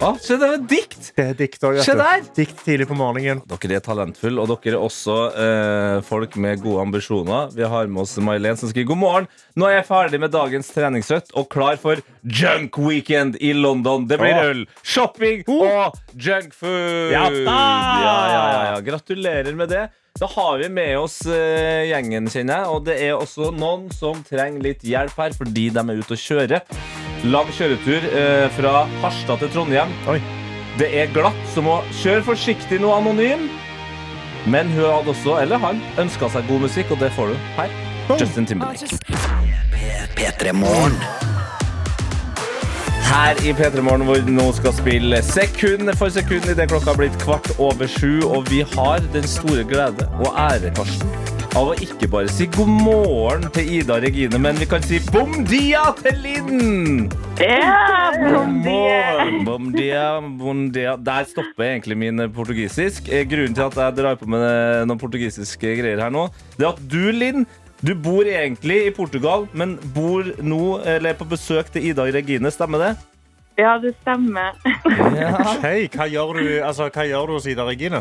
[0.00, 1.10] Å, se, det var dikt!
[1.12, 2.22] Det er dikt også, Se der!
[2.32, 3.42] Dikt tidlig på morgenen.
[3.50, 7.50] Dere er talentfulle, og dere er også eh, folk med gode ambisjoner.
[7.52, 9.28] Vi har med oss May-Len som skriver god morgen.
[9.60, 14.08] Nå er jeg ferdig med dagens treningsøkt og klar for junk weekend i London.
[14.08, 16.00] Det blir øl, shopping og
[17.44, 17.60] da!
[17.92, 18.80] Ja, ja, ja, ja.
[18.88, 19.84] Gratulerer med det.
[20.16, 22.72] Da har vi med oss uh, gjengen, kjenner jeg.
[22.72, 26.24] Og det er også noen som trenger litt hjelp her, fordi de er ute og
[26.24, 27.09] kjører.
[27.28, 29.90] Lang kjøretur eh, fra Harstad til Trondheim.
[30.08, 30.16] Oi.
[30.80, 33.48] Det er glatt, så må kjøre forsiktig noe anonym.
[34.48, 37.74] Men hun hadde også, eller han, ønska seg god musikk, og det får du her.
[38.16, 38.88] Justin Timberlake.
[40.16, 40.54] P3
[43.10, 47.02] Her i P3 Morgen, hvor vi nå skal spille sekund for sekund idet klokka har
[47.02, 48.22] blitt kvart over sju.
[48.30, 51.12] Og vi har den store glede og ære, Karsten,
[51.58, 55.00] av å ikke bare si god morgen til Ida og Regine, men vi kan si
[55.10, 57.08] bom dia til Linn!
[57.40, 58.10] Ja,
[59.46, 60.92] Bom dia, bom dia.
[61.00, 63.08] Der stopper egentlig min portugisisk.
[63.08, 66.26] Eh, Grunnen til at jeg drar på med eh, noen portugisiske greier her nå,
[66.58, 67.46] det er at du, Linn,
[67.80, 72.14] du bor egentlig i Portugal, men bor nå, eller er på besøk til Ida og
[72.18, 72.92] Regine, stemmer det?
[73.60, 74.54] ja, det stemmer.
[75.18, 75.34] Ja.
[75.64, 78.00] Hei, hva gjør du, altså, hva gjør du hos Ida Regine?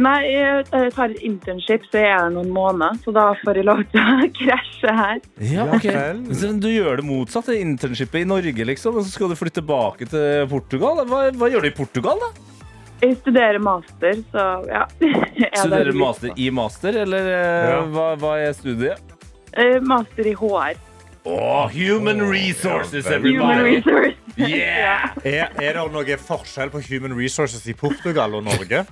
[0.00, 2.96] Nei, jeg tar internship, så jeg er her noen måneder.
[3.04, 5.18] Så da får jeg lov til å krasje her.
[5.50, 5.88] Ja, ok.
[6.32, 10.08] Så Du gjør det motsatte, internshipet i Norge, liksom, og så skal du flytte tilbake
[10.08, 11.02] til Portugal.
[11.10, 12.30] Hva, hva gjør du i Portugal, da?
[13.02, 14.84] Jeg studerer master, så ja.
[15.50, 17.80] Er Studerer master i master, eller eh, Ja.
[17.92, 19.02] hva, hva er studiet?
[19.52, 20.78] Eh, Master i HR.
[21.28, 23.42] Åh, human resources, everybody!
[23.42, 24.16] Human resources.
[24.16, 24.48] resource.
[24.48, 25.10] Yeah!
[25.28, 28.86] Er, er det noe forskjell på human resources i Portugal og Norge?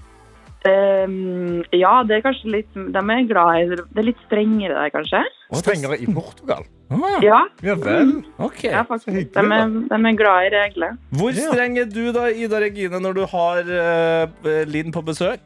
[0.60, 4.90] Um, ja, det er kanskje litt De er glad i Det er litt strengere der,
[4.92, 5.22] kanskje?
[5.56, 6.66] Strengere i Portugal?
[6.92, 8.10] Ah, Ja, Ja vel.
[8.36, 8.64] ok.
[8.64, 9.08] ja faktisk.
[9.08, 10.98] hyggelig, De er, de er glad i regler.
[11.16, 11.46] Hvor Ja.
[11.48, 15.40] streng er du da, Ida Regine, når du har uh, Linn på besøk?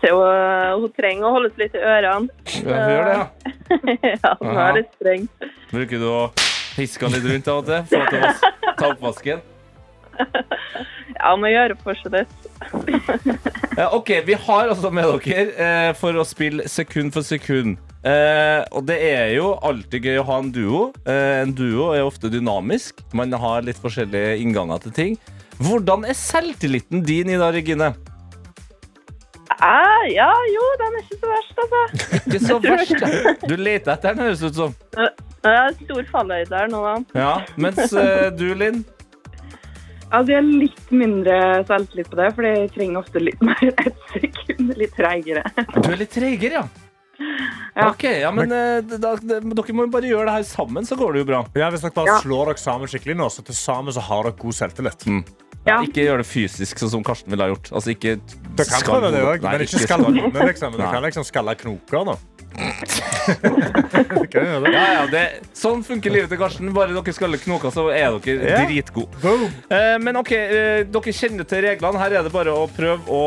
[0.00, 2.28] Ser hun, hun trenger å holdes litt i ørene.
[2.52, 3.26] Jeg hører det, ja.
[4.24, 5.28] ja, hun er litt streng.
[5.72, 6.22] Bruker du å
[6.76, 7.84] piske litt rundt av og til?
[7.96, 9.40] Få til å ta oppvasken?
[11.16, 12.28] Ja, må gjøre fortsatt.
[13.76, 17.78] Ja, ok, vi har altså med dere eh, for å spille sekund for sekund.
[18.06, 20.82] Eh, og det er jo alltid gøy å ha en duo.
[21.08, 23.00] Eh, en duo er ofte dynamisk.
[23.16, 25.16] Man har litt forskjellige innganger til ting.
[25.56, 27.94] Hvordan er selvtilliten din, Ida Regine?
[29.56, 32.18] Ah, ja, jo, den er ikke så verst, altså.
[32.18, 32.98] Ikke så verst.
[33.00, 33.36] ja.
[33.48, 34.74] Du leter etter den, høres det ut som.
[35.46, 36.96] Det er stor fallhøyde der nå, da.
[37.16, 38.84] Ja, Mens eh, du, Linn?
[40.12, 43.80] Altså, jeg er litt mindre selvtillit på det, for jeg trenger ofte litt mer et
[43.90, 44.74] ett sekund.
[44.78, 45.42] Litt treigere.
[45.74, 46.66] Du er litt treigere, ja.
[47.76, 47.86] Ja.
[47.88, 51.14] Ok, ja, men men da, da, Dere må bare gjøre det her sammen, så går
[51.16, 51.38] det jo bra.
[51.56, 52.18] Ja, Hvis dere bare Ja.
[52.20, 55.06] slår dere sammen skikkelig nå, så til sammen så har dere god selvtillit.
[55.66, 55.80] Ja.
[55.82, 57.72] Ikke gjør det fysisk, sånn som Karsten ville ha gjort.
[57.74, 60.48] Altså, ikke du kan prøve det òg, men ikke ikke skalle skall.
[60.52, 60.76] Liksom.
[60.78, 62.16] Du kan liksom skalle knoker det.
[64.72, 65.22] Ja, ja, det,
[65.56, 66.70] sånn funker livet til Karsten.
[66.76, 68.64] Bare dere skaller knoker, så er dere yeah.
[68.68, 69.10] dritgode.
[69.68, 72.00] Eh, men ok, eh, dere kjenner til reglene.
[72.00, 73.22] Her er det bare å prøve å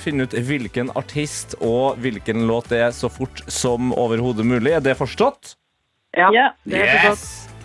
[0.00, 4.74] finne ut hvilken artist og hvilken låt det er så fort som overhodet mulig.
[4.76, 5.54] Er det forstått?
[6.14, 6.50] Ja, Ja.
[6.66, 7.24] det er godt.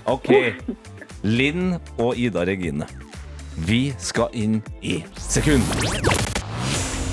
[0.10, 0.32] OK.
[1.26, 2.88] Linn og Ida Regine.
[3.68, 5.64] Vi skal inn i sekund.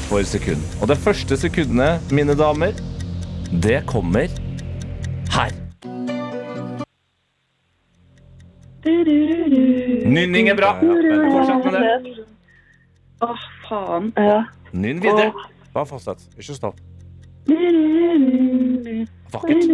[0.07, 0.63] For sekund.
[0.81, 2.73] Og det første sekundet, mine damer,
[3.63, 4.31] det kommer
[5.35, 5.51] her.
[10.07, 10.77] Nynning er bra.
[10.81, 12.27] Fortsett med det.
[13.23, 14.13] Åh, faen.
[14.17, 14.43] Ja.
[14.73, 15.33] Nynn videre.
[15.75, 16.29] Bare fortsett.
[16.39, 16.81] Ikke stopp.
[19.33, 19.65] Vakkert.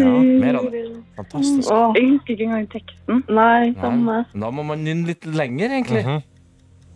[0.00, 0.10] Ja,
[0.44, 0.82] Mer av det.
[1.16, 1.70] fantastisk.
[1.72, 3.22] Åh, Jeg husker ikke engang teksten.
[3.28, 4.24] nei, samme.
[4.34, 6.04] Nei, Da må man nynne litt lenger, egentlig.
[6.06, 6.22] Mhm.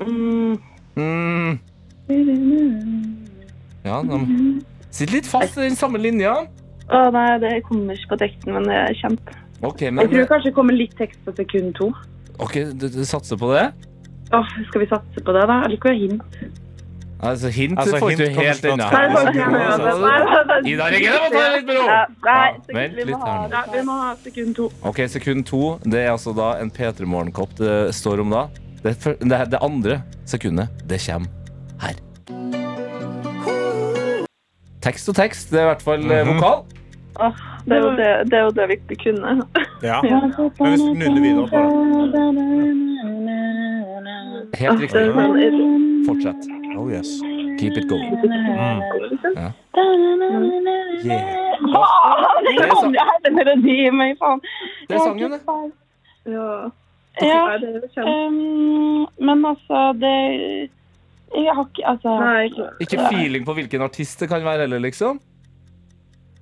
[0.00, 0.58] Mm.
[0.96, 1.58] Mm.
[3.84, 4.60] Ja, da må...
[4.94, 6.34] Sitt litt fast i den samme linja.
[6.92, 9.34] Å nei, det kommer ikke på teksten, men det er kjempe.
[9.64, 11.88] OK, Jeg men tror kanskje det kommer litt tekst på sekund to.
[12.38, 13.64] Ok, du, du satser på det?
[14.34, 15.60] Åh, skal vi satse på det, da?
[15.66, 16.22] Eller skal vi ha hint?
[17.24, 19.20] Altså, hint Altså, får du helt med, Altså.
[20.66, 21.84] Ida Regine må ta det litt med ro!
[21.88, 23.54] Ja, Nei, vent vi litt her ha nå.
[23.54, 24.68] Ja, vi må ha sekund to.
[24.90, 25.62] Ok, sekund to.
[25.84, 28.44] Det er altså da en P3 Morgenkopp det står om da.
[28.84, 28.92] Det,
[29.24, 31.28] det, det andre sekundet, det kommer
[31.80, 31.96] her.
[34.84, 36.34] Tekst og tekst, det er i hvert fall mm -hmm.
[36.34, 36.64] vokal.
[37.14, 37.32] Oh,
[37.64, 39.46] det, er jo det, det er jo det vi kunne.
[39.82, 40.02] Ja.
[40.02, 41.56] Men vi snudde videre på
[42.12, 42.24] det
[44.58, 45.12] Helt riktig.
[46.06, 46.63] Fortsett.
[46.76, 47.08] Oh yes.
[47.58, 48.14] Keep it going.
[48.24, 48.80] Mm.
[49.36, 49.50] Ja.
[51.04, 51.22] Yeah.
[51.74, 54.40] Ah, Det er, det melodi i meg, faen.
[54.88, 55.40] det er sangen, det.
[56.26, 56.70] Ja.
[58.02, 60.70] Um, men altså, det
[61.34, 62.68] Jeg har ikke Altså Nei, ikke.
[62.80, 65.20] Ikke feeling på hvilken artist det kan være heller, liksom.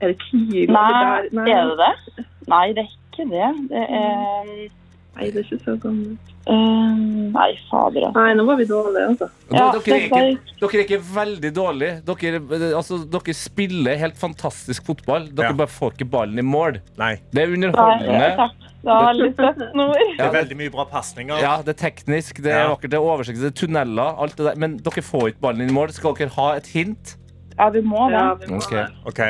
[0.01, 0.69] Er det tidlig?
[0.69, 2.25] Nei, Nei, er det det?
[2.49, 3.51] Nei, det er ikke det.
[3.71, 4.69] Det er
[5.15, 6.31] Nei, det er ikke så gammelt.
[6.49, 8.17] um, Nei, fader, altså.
[8.17, 9.27] Nei, nå var vi dårlige, altså.
[9.53, 10.23] Ja, dere, er ikke,
[10.63, 11.99] dere er ikke veldig dårlige.
[12.09, 12.41] Dere,
[12.79, 15.29] altså, dere spiller helt fantastisk fotball.
[15.29, 15.59] Dere Ja.
[15.61, 16.81] bare får ikke ballen i mål.
[16.99, 17.17] Nei.
[17.31, 18.37] Det er Nei, underholdende.
[18.41, 18.57] takk.
[18.83, 19.59] Det var litt søtt.
[19.63, 21.39] Det er veldig mye bra pasninger.
[21.41, 24.47] ja, det er teknisk, det er vakkert, det er oversikt, det er tunneler, alt det
[24.49, 24.57] der.
[24.57, 25.93] Men dere får ikke ballen inn i mål.
[25.93, 27.17] Skal dere ha et hint?
[27.59, 28.17] Ja, vi må det.
[28.19, 28.71] Ja, vi må Ok.
[28.71, 28.89] det.
[29.07, 29.21] Ok.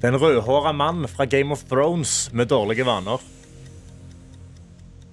[0.00, 3.18] Den rødhåra mann fra Game of Thrones med dårlige vaner.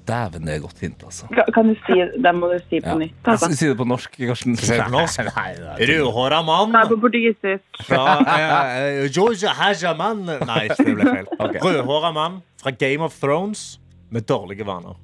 [0.07, 1.27] Dæven, det er godt hint, altså.
[1.35, 1.93] Kan- Kan du si
[2.23, 2.95] Det må du si på Ja.
[2.95, 3.11] nytt.
[3.25, 3.45] Jeg Altså.
[3.45, 4.55] skal si det på norsk, Karsten.
[4.57, 7.63] Rødhåra mann Nei, på portugisisk.
[7.87, 11.25] fra eh, eh, Georgia Hajaman Nei, det ble feil.
[11.39, 11.59] Okay.
[11.59, 14.95] Rødhåra mann fra Game of Thrones med dårlige vaner.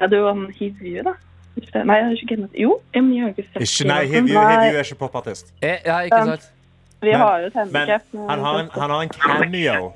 [0.00, 1.12] Ja, det var Hivju, da.
[1.84, 4.82] Nei, jeg har ikke glemt Jo, men jeg har ikke sett Ikke, nei, Hivju er
[4.82, 5.52] ikke popartist.
[5.62, 6.50] Eh, Ja, ikke sant?
[7.02, 7.88] Vi Men- har jo et Men
[8.28, 9.92] han har, en, han har en cameo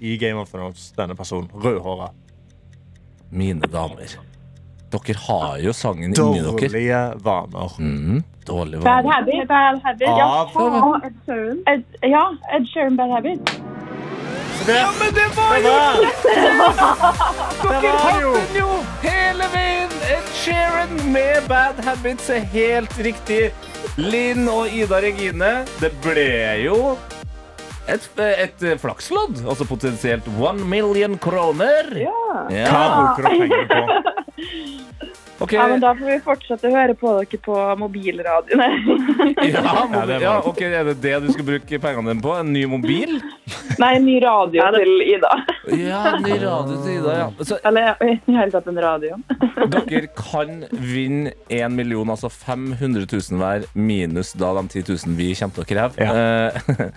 [0.00, 1.48] i Game of Thrones, denne personen.
[1.54, 2.10] Rødhåra.
[3.30, 4.16] Mine damer.
[4.90, 6.52] Dere har jo sangen inni dere.
[6.56, 7.72] Dårlige vaner.
[7.78, 9.02] Mm, dårlige vaner.
[9.02, 9.04] Bad.
[9.12, 9.48] Habit.
[9.48, 10.08] Bad Habit.
[10.08, 11.02] Ja, faen.
[11.04, 11.58] Ed Sheeran.
[11.66, 12.24] Ed, ja,
[12.56, 13.52] Ed Sheeran, Bad Habit.
[14.68, 15.74] Ja, men det var jo
[17.70, 18.70] Dere hadde den jo
[19.02, 19.94] hele veien!
[20.12, 23.50] Ed Sheeran med Bad Habits er helt riktig.
[23.96, 26.28] Linn og Ida Regine, det ble
[26.64, 26.96] jo
[27.88, 29.40] et, et flakslodd.
[29.48, 31.90] Altså potensielt one million kroner.
[32.04, 32.18] Ja.
[32.48, 33.14] Hva Ja.
[33.16, 33.82] bruker du penger på?
[35.40, 35.54] Okay.
[35.58, 38.88] ja, men da får vi fortsette å høre på dere på mobilradioen.
[39.52, 42.32] Ja, mobil, ja, ok, Er det det du skal bruke pengene dine på?
[42.34, 43.20] En ny mobil?
[43.78, 45.30] Nei, en ny radio til Ida.
[45.78, 47.28] Ja, ny radio til Ida, ja.
[47.46, 49.20] Så Eller i det hele tatt en radio.
[49.76, 55.30] dere kan vinne 1 million, altså 500 000 hver, minus da de 10 000 vi
[55.38, 56.08] kommer til å kreve.
[56.08, 56.90] Eh,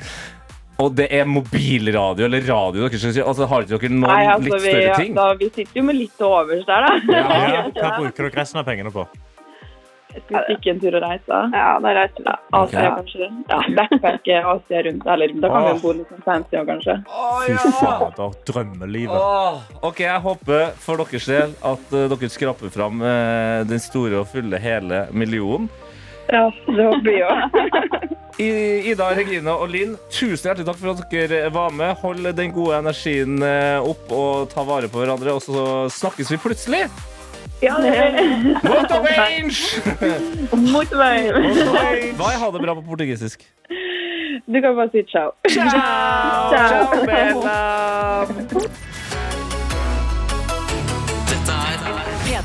[0.82, 3.24] og det er mobilradio eller radio dere skal si.
[3.24, 5.18] Altså, har ikke dere noen Nei, altså, litt vi, større ting?
[5.18, 7.20] da, vi sitter jo med litt til overs der, da.
[7.20, 9.06] Ja, hva bruker dere resten av pengene på?
[10.12, 11.38] Skal vi stikke en tur og reise?
[11.56, 12.34] Ja, da reiser vi.
[12.60, 13.28] Asia, kanskje.
[13.48, 15.06] Ja, Backpacke Asia rundt.
[15.14, 15.82] Eller da kan vi Åh.
[15.84, 16.98] bo litt sånn fancy òg, kanskje.
[17.46, 19.16] Fy fader, drømmelivet.
[19.16, 24.24] Åh, ok, jeg håper for deres del at eh, dere skraper fram eh, den store
[24.24, 25.72] og fulle hele millionen.
[26.32, 28.11] Ja, det håper vi òg.
[28.42, 31.96] I- Ida, Regine og Linn, tusen hjertelig takk for at dere var med.
[32.02, 36.40] Hold den gode energien eh, opp og ta vare på hverandre, og så snakkes vi
[36.42, 36.86] plutselig.
[37.62, 37.94] Ja, det
[38.66, 39.52] Muito bem!
[40.74, 41.52] Mot veien.
[42.18, 43.46] Hva er ha det bra på portugisisk?
[44.48, 45.36] Du kan bare si ciao.
[45.48, 45.70] Ciao!
[46.50, 48.91] Ciao, Bella!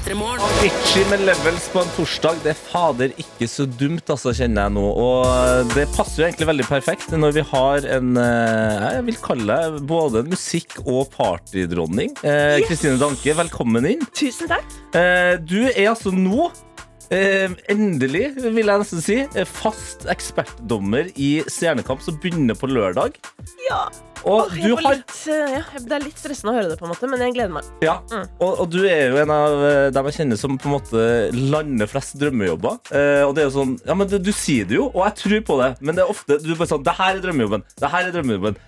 [0.06, 1.10] P3morgen.
[1.10, 4.84] Med levels på en torsdag, det er fader ikke så dumt, altså, kjenner jeg nå.
[5.02, 9.56] Og det passer jo egentlig veldig perfekt når vi har en eh, Jeg vil kalle
[9.58, 12.14] deg både en musikk- og partydronning.
[12.22, 14.06] Eh, Kristine Danke, velkommen inn.
[14.14, 14.78] Tusen takk.
[14.94, 16.52] Eh, Du er altså nå
[17.10, 23.16] eh, endelig, vil jeg nesten si, fast ekspertdommer i Stjernekamp som begynner på lørdag.
[23.68, 23.84] Ja.
[24.26, 26.90] Og du har litt, eh, ja, det er litt stressende å høre det, på en
[26.90, 27.68] måte, men jeg gleder meg.
[27.84, 28.24] Ja, Mm.
[28.40, 31.04] og, og du er jo en av eh, dem jeg kjenner som på en måte
[31.36, 32.80] lander flest drømmejobber.
[32.90, 35.14] Eh, og det er jo sånn, ja, men det, du sier det jo, og jeg
[35.22, 37.62] tror på det, men det er ofte du bare sånn Det her er drømmejobben.
[37.78, 38.58] Det her er drømmejobben.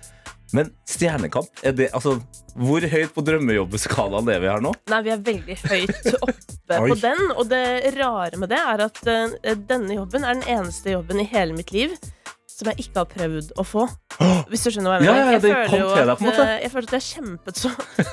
[0.55, 2.15] Men Stjernekamp, er det, altså,
[2.57, 4.73] hvor høyt på drømmejobbskalaen er vi her nå?
[4.89, 7.63] Nei, vi er veldig høyt oppe på den, og det
[7.97, 11.73] rare med det er at eh, denne jobben er den eneste jobben i hele mitt
[11.75, 11.93] liv
[12.59, 13.85] som jeg ikke har prøvd å få.
[14.49, 15.19] Hvis du skjønner hva jeg mener.
[15.19, 16.45] ja, jeg, det føler kom til deg, at, på en måte.
[16.45, 17.69] eh, jeg føler at jeg har kjempet så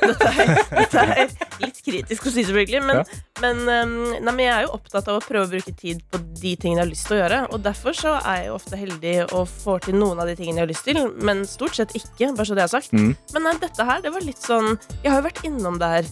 [0.07, 2.83] dette er, dette er litt kritisk å si, selvfølgelig.
[2.87, 3.01] Men,
[3.43, 6.21] men, um, nei, men jeg er jo opptatt av å prøve å bruke tid på
[6.43, 7.41] de tingene jeg har lyst til å gjøre.
[7.57, 10.63] Og derfor så er jeg jo ofte heldig og får til noen av de tingene
[10.63, 12.31] jeg har lyst til, men stort sett ikke.
[12.37, 12.95] Bare så det er sagt.
[12.95, 13.13] Mm.
[13.35, 16.07] Men nei, dette her, det var litt sånn Jeg har jo vært innom der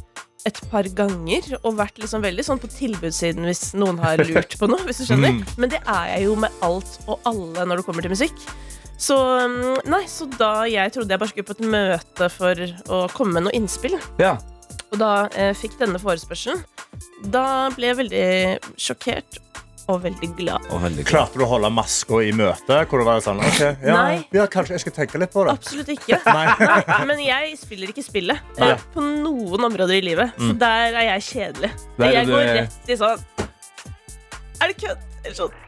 [0.48, 4.68] et par ganger og vært liksom veldig sånn på tilbudssiden hvis noen har lurt på
[4.68, 4.82] noe.
[4.84, 8.04] Hvis du skjønner Men det er jeg jo med alt og alle når det kommer
[8.04, 8.44] til musikk.
[9.00, 12.60] Så, mm, nei, så da jeg trodde jeg bare skulle på et møte for
[12.94, 14.36] å komme med noe innspill, Ja.
[14.92, 16.62] og da eh, fikk denne forespørselen,
[17.34, 18.28] da ble jeg veldig
[18.78, 19.40] sjokkert
[19.92, 20.64] og veldig glad.
[20.72, 21.10] Og veldig glad.
[21.10, 22.78] Klarte du å holde maska i møte?
[22.88, 24.16] Hvor det var sånn, ok, ja, Nei.
[24.32, 25.54] ja, kanskje jeg skal tenke litt på det.
[25.58, 26.20] Absolutt ikke.
[26.38, 26.46] Nei.
[26.88, 28.70] Nei, men jeg spiller ikke spillet Nei.
[28.72, 30.38] eh, på noen områder i livet.
[30.40, 31.72] Så der er jeg kjedelig.
[32.00, 33.22] Er jeg går rett i sånn
[34.62, 35.04] Er det kødd?
[35.24, 35.60] Eller sånn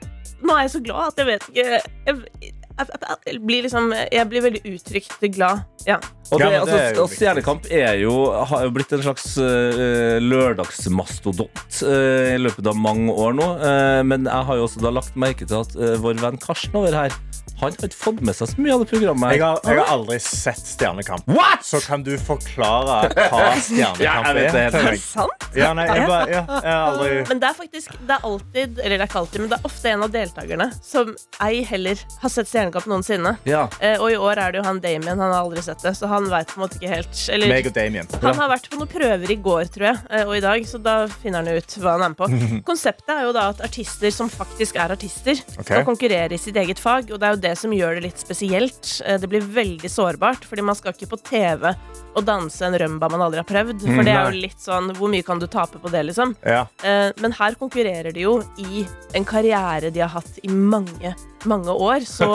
[0.47, 2.89] Nå er jeg så glad at jeg vet ikke Jeg, jeg, jeg,
[3.25, 5.63] jeg blir liksom Jeg blir veldig uttrykt glad.
[5.87, 6.01] Ja.
[6.33, 8.15] Og, det, det altså, og Stjernekamp er jo,
[8.51, 13.47] har jo blitt en slags uh, lørdagsmastodont uh, i løpet av mange år nå.
[13.63, 16.95] Uh, men jeg har jo også da lagt merke til at vår venn Karsten over
[16.97, 17.15] her
[17.57, 19.37] Han har ikke fått med seg så mye av det programmet.
[19.37, 21.31] Jeg har, jeg har aldri sett Stjernekamp.
[21.31, 21.63] What?!
[21.65, 23.39] Så kan du forklare hva
[23.79, 24.77] Ja, Stjernekamp jeg vet det er?
[24.81, 25.47] Er det sant?
[25.57, 28.83] Ja, nei, jeg, bare, ja, jeg har aldri Men det er faktisk Det er alltid
[28.83, 31.15] Eller det er ikke alltid, men det er ofte en av deltakerne som
[31.47, 33.37] ei heller har sett Stjernekamp noensinne.
[33.49, 33.67] Ja.
[33.81, 35.19] Eh, og i år er det jo han Damien.
[35.19, 37.67] Han har aldri sett det, så han veit på en måte ikke helt Eller Meg
[37.71, 38.09] og Damien.
[38.23, 40.81] Han har vært på noen prøver i går, tror jeg, eh, og i dag, så
[40.83, 42.29] da finner han ut hva han er med på.
[42.71, 46.81] Konseptet er jo da at artister som faktisk er artister, skal konkurrere i sitt eget
[46.83, 48.97] fag, og det er jo det som gjør det litt spesielt.
[49.07, 51.71] Eh, Det blir veldig sårbart, fordi man skal ikke på TV
[52.17, 55.11] og danse en rømba man aldri har prøvd, for det er jo litt sånn Hvor
[55.13, 56.33] mye kan du tape på det, liksom?
[56.49, 56.63] Ja.
[56.83, 61.13] Eh, Men her konkurrerer de jo i en karriere de har hatt i mange,
[61.45, 62.01] mange år.
[62.09, 62.29] Så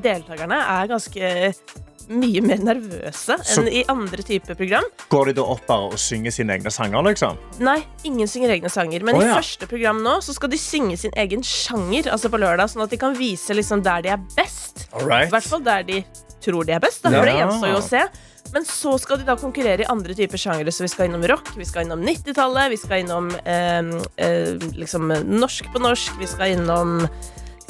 [0.00, 1.52] deltakerne er ganske
[2.08, 4.84] mye mer nervøse Så- enn i andre typer program.
[5.10, 7.36] Går de da opp bare og synger sine egne sanger, liksom?
[7.60, 9.02] Nei, ingen synger egne sanger.
[9.04, 12.38] Men Å, i første program nå så skal de synge sin egen sjanger, altså på
[12.40, 14.88] lørdag, sånn at de kan vise liksom der de er best.
[14.94, 16.04] I hvert fall der de
[16.40, 17.46] tror de er best, da, for det Ja.
[17.46, 18.02] gjenstår jo å se.
[18.54, 21.50] Men så skal de da konkurrere i andre typer sjangere, så vi skal innom rock,
[21.54, 23.82] vi skal innom 90-tallet, vi skal innom eh,
[24.16, 27.06] eh, liksom norsk på norsk, vi skal innom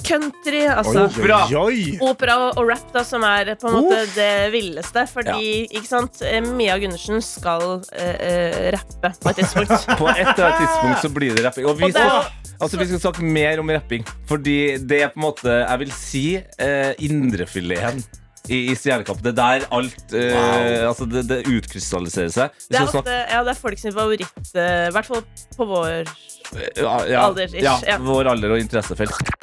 [0.06, 1.40] country, altså Bra.
[1.60, 1.96] oi.
[2.04, 5.04] Opera og, og rap, da, som er på en måte det villeste.
[5.10, 9.88] Fordi, ikke sant, eh, Mia Gundersen skal eh, eh, rappe på et tidspunkt.
[10.00, 11.66] På et eller annet tidspunkt så blir det rapping.
[11.68, 14.06] Og vi Og er- skal, altså, vi skal snakke mer om rapping.
[14.28, 18.02] Fordi det er på en måte, jeg vil si, eh, indrefileten
[18.48, 19.20] i, i Stjernekamp.
[19.24, 22.62] Det er der alt eh, altså det, det utkrystalliserer seg.
[22.68, 25.24] Det er, ofte, ja, det er folk sin favoritt, i uh, hvert fall
[25.56, 25.90] på vår
[26.78, 27.98] ja, ja, alder-ish, ja, ja.
[28.00, 29.34] vår alder og interessefelt.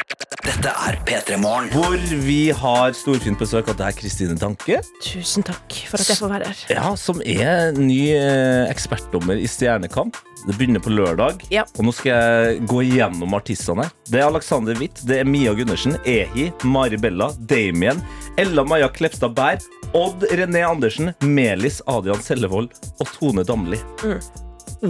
[0.46, 1.72] Dette er P3 Morgen.
[1.74, 4.78] Hvor vi har storfint besøk av deg, Kristine Tanke.
[5.02, 6.62] Tusen takk for at jeg får være her.
[6.76, 10.20] Ja, Som er ny eh, ekspertdommer i Stjernekamp.
[10.46, 11.42] Det begynner på lørdag.
[11.50, 11.66] Ja.
[11.80, 13.88] Og nå skal jeg gå igjennom artistene.
[14.06, 18.06] Det er Alexander Witt, det er Mia Gundersen, Ehi, Mari Bella, Damien,
[18.38, 19.58] Ella Maja Klepstad Bær,
[19.98, 23.82] Odd René Andersen, Melis Adrian Sellevold og Tone Damli.
[24.06, 24.22] Mm.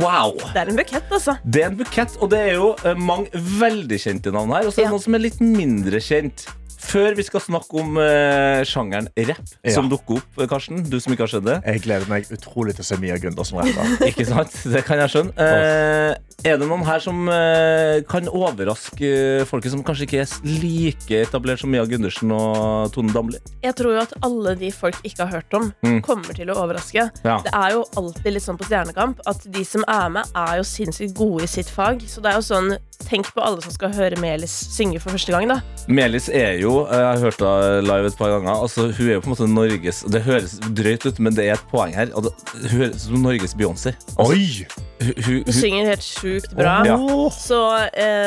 [0.01, 0.33] Wow!
[0.53, 1.37] Det er en bukett, altså.
[1.45, 3.29] Det er en bukett, og det er jo eh, mange
[3.61, 4.67] veldig kjente navn her.
[4.67, 4.93] Og så er det Ja.
[4.95, 6.47] noen som er litt mindre kjent.
[6.85, 9.73] Før vi skal snakke om eh, sjangeren rapp, Ja.
[9.73, 11.57] som dukker opp, eh, Karsten, du som ikke har skjedd det.
[11.65, 14.05] Jeg gleder meg utrolig til å se Mia Gundersen rapper.
[14.09, 14.53] Ikke sant?
[14.69, 15.33] Det kan jeg skjønne.
[15.35, 19.09] Eh, er det noen her som eh, kan overraske
[19.49, 23.39] folket som kanskje ikke er like etablert som Mia Gundersen og Tone Damli?
[23.65, 26.01] Jeg tror jo at alle de folk ikke har hørt om, Mm.
[26.05, 27.09] kommer til å overraske.
[27.25, 27.39] Ja.
[27.43, 30.63] Det er jo alltid litt sånn på Stjernekamp at de som er med, er jo
[30.67, 32.01] sinnssykt gode i sitt fag.
[32.09, 35.29] Så det er jo sånn Tenk på alle som skal høre Melis synge for første
[35.33, 35.57] gang, da.
[35.91, 38.51] Melis er jo eh, Jeg har hørt henne live et par ganger.
[38.53, 41.55] Altså, hun er jo på en måte Norges Det høres drøyt ut, men det er
[41.57, 42.11] et poeng her.
[42.15, 43.95] Altså, hun høres ut som Norges Beyoncé.
[44.15, 44.67] Altså, Oi!
[45.01, 46.75] hun, hun, hun, synger helt sjukt bra.
[46.87, 46.97] Ja.
[47.35, 47.59] Så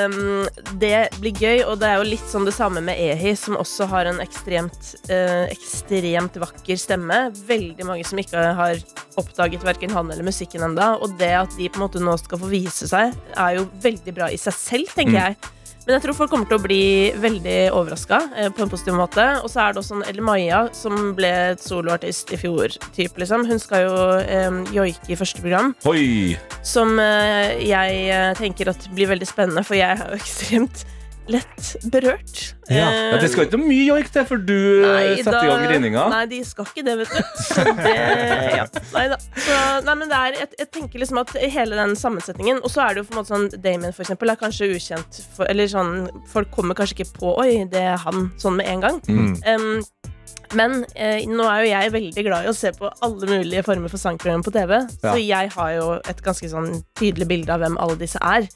[0.06, 0.46] um,
[0.80, 3.88] det blir gøy, og det er jo litt sånn det samme med Ehi, som også
[3.92, 7.20] har en ekstremt, uh, ekstremt vakker stemme.
[7.48, 8.80] Veldig mange som ikke har
[9.18, 12.40] oppdaget verken han eller musikken enda Og det at de på en måte nå skal
[12.40, 15.22] få vise seg, er jo veldig bra i seg selv, tenker Mm.
[15.24, 15.54] jeg.
[15.88, 16.82] Men jeg tror folk kommer til å bli
[17.16, 19.24] veldig overraska eh, på en positiv måte.
[19.40, 21.30] Og så er det også en Elle Maja, som ble
[21.64, 22.76] soloartist i fjor.
[22.92, 23.46] Typ, liksom.
[23.48, 26.36] Hun skal jo eh, joike i første program Oi!
[26.60, 30.84] som eh, jeg eh, tenker at blir veldig spennende, for jeg er jo ekstremt
[31.28, 32.38] lett berørt.
[32.72, 32.86] Ja.
[32.88, 35.64] Eh, Ja, det skal ikke mye joik til før du nei, setter setter i gang
[35.68, 36.04] grininga.
[36.12, 37.20] Nei, de skal ikke det, vet du.
[37.44, 37.94] Så det,
[38.60, 38.64] ja.
[38.94, 39.18] Nei da.
[39.36, 42.82] Så, nei, men det er, jeg, jeg tenker liksom at hele den sammensetningen Og så
[42.86, 45.68] er det jo på en måte sånn Damien, for eksempel, er kanskje ukjent for, Eller
[45.70, 48.98] sånn Folk kommer kanskje ikke på Oi, det er han, sånn med en gang.
[49.08, 49.34] Mm.
[49.44, 50.14] Um,
[50.56, 53.92] men eh, nå er jo jeg veldig glad i å se på alle mulige former
[53.92, 54.78] for sangprogram på TV.
[54.80, 55.12] Ja.
[55.12, 58.46] Så jeg har jo et ganske sånn tydelig bilde av hvem alle disse er.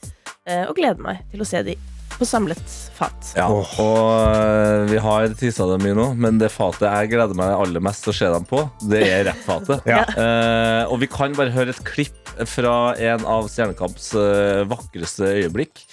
[0.49, 1.75] eh, og gleder meg til å se de
[2.19, 2.63] på samlet
[2.97, 3.33] fat.
[3.37, 7.53] Ja, og øh, vi har tisa dem i nå, men det fatet jeg gleder meg
[7.57, 9.83] aller mest til å se dem på, det er rappfatet.
[9.93, 10.03] Ja.
[10.15, 15.83] uh, og vi kan bare høre et klipp fra en av Stjernekamps uh, vakreste øyeblikk.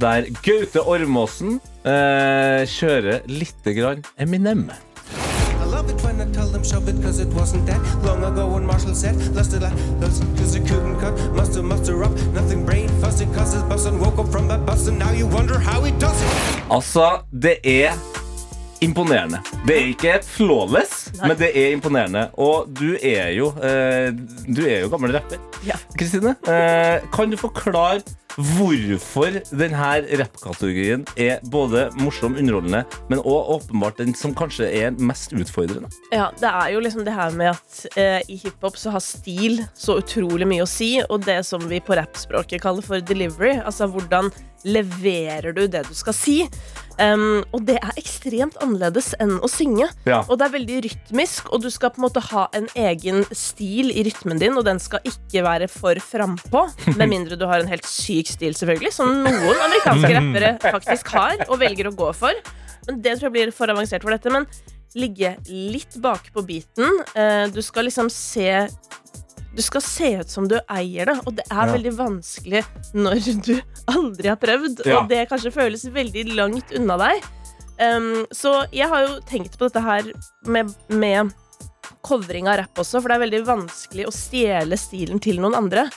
[0.00, 4.68] Der Gaute Ormåsen uh, kjører lite grann Eminem.
[5.70, 8.66] Love it when I tell them shove it cause it wasn't that long ago when
[8.66, 12.89] Marshall said Lost it like cause it couldn't cut Muster muster up Nothing brain
[16.70, 17.96] Altså, det er
[18.80, 19.40] imponerende.
[19.66, 22.28] Det er ikke flawless, men det er imponerende.
[22.38, 24.12] Og du er jo eh,
[24.46, 25.42] Du er jo gammel rapper.
[25.66, 25.76] Ja.
[25.98, 28.00] Kristine, eh, kan du forklare
[28.36, 35.34] hvorfor denne rappkategorien er både morsom, underholdende, men òg åpenbart den som kanskje er mest
[35.36, 35.90] utfordrende?
[36.14, 39.64] Ja, det er jo liksom det her med at eh, i hiphop så har stil
[39.74, 43.90] så utrolig mye å si, og det som vi på rappspråket kaller for delivery, altså
[43.90, 44.30] hvordan
[44.68, 46.38] leverer du det du skal si?
[47.00, 49.86] Um, og det er ekstremt annerledes enn å synge.
[50.04, 50.20] Ja.
[50.26, 53.88] Og det er veldig rytmisk, og du skal på en måte ha en egen stil
[53.94, 56.66] i rytmen din, og den skal ikke være for frampå,
[57.00, 61.46] med mindre du har en helt syk stil, selvfølgelig, som noen amerikanske rappere faktisk har
[61.48, 62.32] og velger å gå for.
[62.86, 64.30] Men det tror jeg blir for avansert for dette.
[64.30, 64.46] Men
[64.94, 66.90] ligge litt bak på beaten.
[67.14, 68.68] Eh, du skal liksom se
[69.52, 71.72] Du skal se ut som du eier det, og det er Ja.
[71.74, 72.64] veldig vanskelig
[72.94, 75.00] når du aldri har prøvd, Ja.
[75.00, 77.24] og det kanskje føles veldig langt unna deg.
[77.80, 80.12] Um, så jeg har jo tenkt på dette her
[80.46, 81.32] med, med
[82.02, 85.90] covring av rapp også, for det er veldig vanskelig å stjele stilen til noen andre.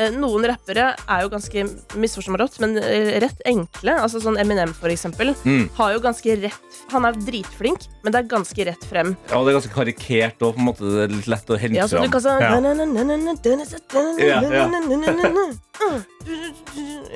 [0.00, 1.64] Eh, Noen rappere er jo ganske
[2.00, 3.96] misforstå meg rått, men eh, rett enkle.
[4.00, 5.34] Altså sånn Eminem, for eksempel.
[5.44, 5.66] Mm.
[5.76, 9.12] Har jo ganske rett Han er dritflink, men det er ganske rett frem.
[9.28, 11.58] Ja, og det er ganske karikert og på en måte det er litt lett å
[11.60, 12.40] hente Ja, så du kan sånn
[14.20, 14.64] Ja, ja.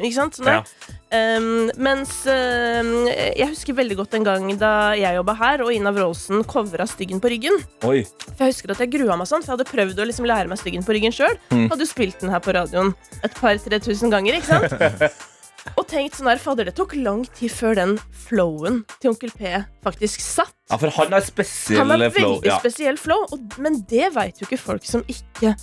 [0.01, 0.39] Ikke sant?
[0.39, 0.61] Sånn ja.
[1.14, 5.93] Um, mens um, jeg husker veldig godt en gang da jeg jobba her, og Ina
[5.95, 7.61] Wroldsen covra Styggen på ryggen.
[7.87, 8.01] Oi.
[8.32, 10.51] For jeg husker at jeg grua meg sånn, for jeg hadde prøvd å liksom lære
[10.51, 11.37] meg Styggen på ryggen sjøl.
[11.53, 11.68] Mm.
[11.70, 12.95] Hadde jo spilt den her på radioen
[13.25, 15.22] et par-tre tusen ganger, ikke sant?
[15.81, 17.95] Og tenkt sånn der, fader, det tok lang tid før den
[18.27, 19.55] flowen til Onkel P
[19.87, 20.53] faktisk satt.
[20.68, 22.35] Ja, for han har spesiell Han har flow.
[22.37, 22.59] veldig Ja.
[22.61, 25.55] spesiell flow, og, men det veit jo ikke folk som ikke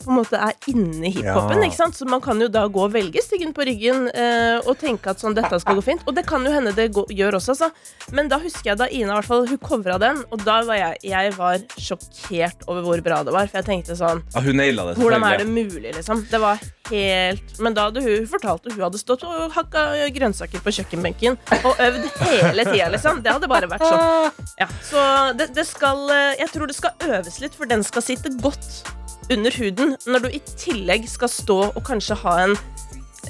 [0.00, 1.62] på en måte er inne i hiphopen.
[1.64, 1.88] Ja.
[1.94, 5.22] Så man kan jo da gå og velge styggen på ryggen eh, og tenke at
[5.22, 6.04] sånn, dette skal gå fint.
[6.08, 7.70] Og det kan jo hende det går, gjør også, altså.
[8.16, 11.00] Men da husker jeg da Ina hvert fall, hun covra den, og da var jeg,
[11.10, 13.50] jeg var sjokkert over hvor bra det var.
[13.50, 14.98] For jeg tenkte sånn Ja, hun det.
[15.00, 16.24] Hvordan er det mulig, liksom?
[16.30, 19.84] Det var helt Men da hadde hun fortalt at hun hadde stått og hakka
[20.14, 23.22] grønnsaker på kjøkkenbenken og øvd hele tida, liksom.
[23.24, 24.46] Det hadde bare vært sånn.
[24.60, 25.04] Ja, så
[25.38, 28.82] det, det skal eh, Jeg tror det skal øves litt, for den skal sitte godt
[29.30, 32.56] under huden når du i tillegg skal stå og kanskje ha en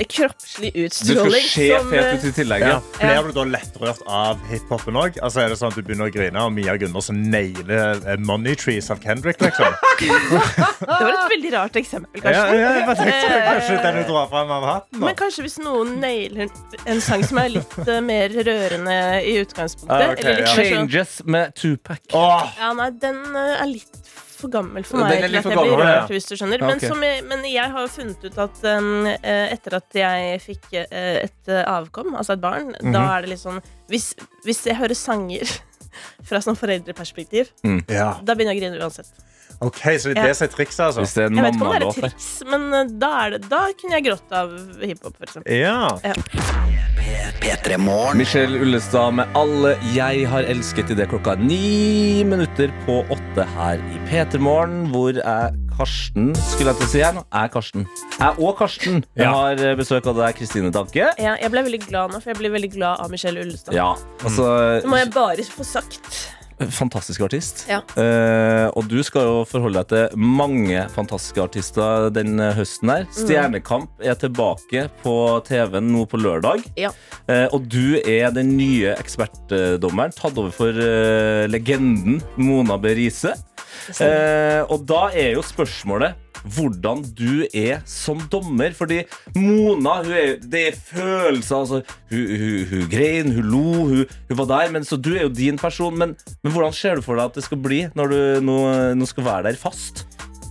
[0.09, 1.25] kroppslig utstråling.
[1.25, 2.63] Du skal se som, fet ut i tillegg.
[2.63, 2.77] Ja.
[3.01, 3.23] Ja.
[3.23, 5.19] Blir du da lettrørt av hiphopen òg?
[5.25, 8.57] Altså, er det sånn at du begynner å grine, og Mia Gundersen nailer eh, Money
[8.59, 9.75] Trees av Kendrick, liksom?
[10.01, 12.61] Det var et veldig rart eksempel, Ja, kanskje.
[12.61, 15.03] ja, ja, tenkte, Eh, kanskje den du drar fram av hatten?
[15.03, 16.49] Men kanskje hvis noen nailer
[16.89, 18.97] en sang som er litt eh, mer rørende
[19.27, 19.97] i utgangspunktet.
[19.97, 20.55] Ah, okay, eller litt ja.
[20.55, 22.01] sånn Changes med Tupac.
[22.17, 22.47] Oh.
[22.61, 24.10] Ja, nei, den er litt
[24.41, 25.21] for gammel for meg.
[25.23, 26.05] til at jeg blir rørt, ja.
[26.11, 26.63] hvis du skjønner.
[26.65, 26.91] Men, okay.
[26.93, 30.69] som jeg, men jeg har jo funnet ut at um, eh, etter at jeg fikk
[30.83, 32.93] eh, et eh, avkom, altså et barn, Mhm.
[32.97, 33.61] da er det litt sånn
[33.91, 34.15] hvis,
[34.47, 35.51] hvis jeg hører sanger
[36.29, 37.51] fra sånn foreldreperspektiv,
[37.91, 38.15] ja.
[38.23, 39.11] da begynner jeg å grine uansett.
[39.61, 41.01] OK, så det er det som er trikset, altså?
[41.05, 42.09] Hvis det er en Jeg vet ikke om det er et mammalåt der.
[42.09, 44.49] triks, men eh, da, er det, da kunne jeg grått av
[44.81, 45.51] hiphop, for eksempel.
[45.61, 45.99] Ja.
[48.15, 53.45] Michelle Ullestad med 'Alle jeg har elsket' i det klokka er ni minutter på åtte
[53.57, 57.25] her i P3 Morgen, hvor jeg Karsten skulle jeg til å si her nå.
[57.33, 57.87] Er Karsten.
[58.19, 59.33] Jeg og Karsten Jeg Ja.
[59.33, 61.09] har eh, besøk av deg, Kristine Danke.
[61.19, 63.75] Ja, jeg ble veldig glad nå, for jeg blir veldig glad av Michelle Ullestad.
[63.75, 66.37] Ja, altså Det må jeg bare få sagt.
[66.81, 67.65] Fantastisk artist.
[67.71, 67.81] Ja.
[67.97, 73.07] Eh, og du skal jo forholde deg til mange fantastiske artister den eh, høsten her.
[73.17, 75.15] Stjernekamp er tilbake på
[75.49, 76.67] TV-en nå på lørdag.
[76.81, 76.93] Ja.
[77.31, 83.37] Eh, og du er den nye ekspertdommeren, tatt over for eh, legenden Mona Berise.
[83.99, 88.75] Eh, og da er jo spørsmålet hvordan du er som dommer.
[88.77, 89.03] Fordi
[89.37, 91.57] Mona er, det er følelser.
[91.57, 91.83] Altså,
[92.13, 94.73] hun, hun, hun grein, hun lo, hun, hun var der.
[94.77, 95.97] Men, så du er jo din person.
[95.99, 98.59] Men, men hvordan ser du for deg at det skal bli når du nå,
[98.99, 100.07] nå skal være der fast?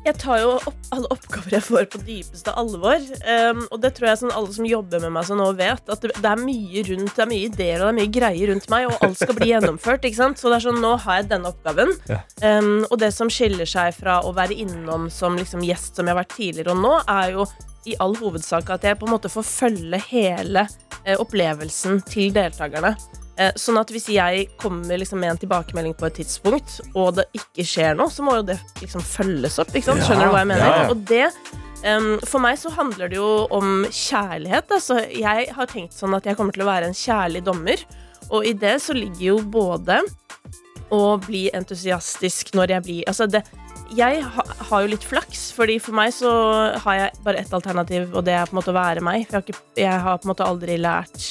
[0.05, 3.03] Jeg tar jo opp, alle oppgaver jeg får på dypeste alvor.
[3.25, 6.05] Um, og det tror jeg sånn alle som jobber med meg så nå vet, at
[6.05, 8.69] det, det er mye rundt, det er mye ideer og det er mye greier rundt
[8.71, 10.07] meg, og alt skal bli gjennomført.
[10.07, 10.39] ikke sant?
[10.41, 11.95] Så det er sånn, nå har jeg denne oppgaven.
[12.09, 12.21] Ja.
[12.41, 16.15] Um, og det som skiller seg fra å være innom som liksom gjest, som jeg
[16.15, 17.49] har vært tidligere og nå, er jo
[17.87, 20.65] i all hovedsak at jeg på en måte får følge hele
[21.05, 22.95] eh, opplevelsen til deltakerne.
[23.39, 27.29] Eh, sånn at hvis jeg kommer liksom med en tilbakemelding på et tidspunkt, og det
[27.37, 29.71] ikke skjer noe, så må jo det liksom følges opp.
[29.71, 30.65] Skjønner du hva jeg mener?
[30.65, 30.93] Ja, ja.
[30.93, 31.31] Og det
[31.79, 34.67] Um, For meg så handler det jo om kjærlighet.
[34.75, 37.85] Altså, jeg har tenkt sånn at jeg kommer til å være en kjærlig dommer,
[38.27, 40.01] og i det så ligger jo både
[40.91, 43.45] å bli entusiastisk når jeg blir Altså, det
[43.95, 46.29] jeg ha, har jo litt flaks, fordi for meg så
[46.83, 49.23] har jeg bare ett alternativ, og det er på en måte å være meg.
[49.29, 51.29] For jeg har, ikke, jeg har på en måte aldri lært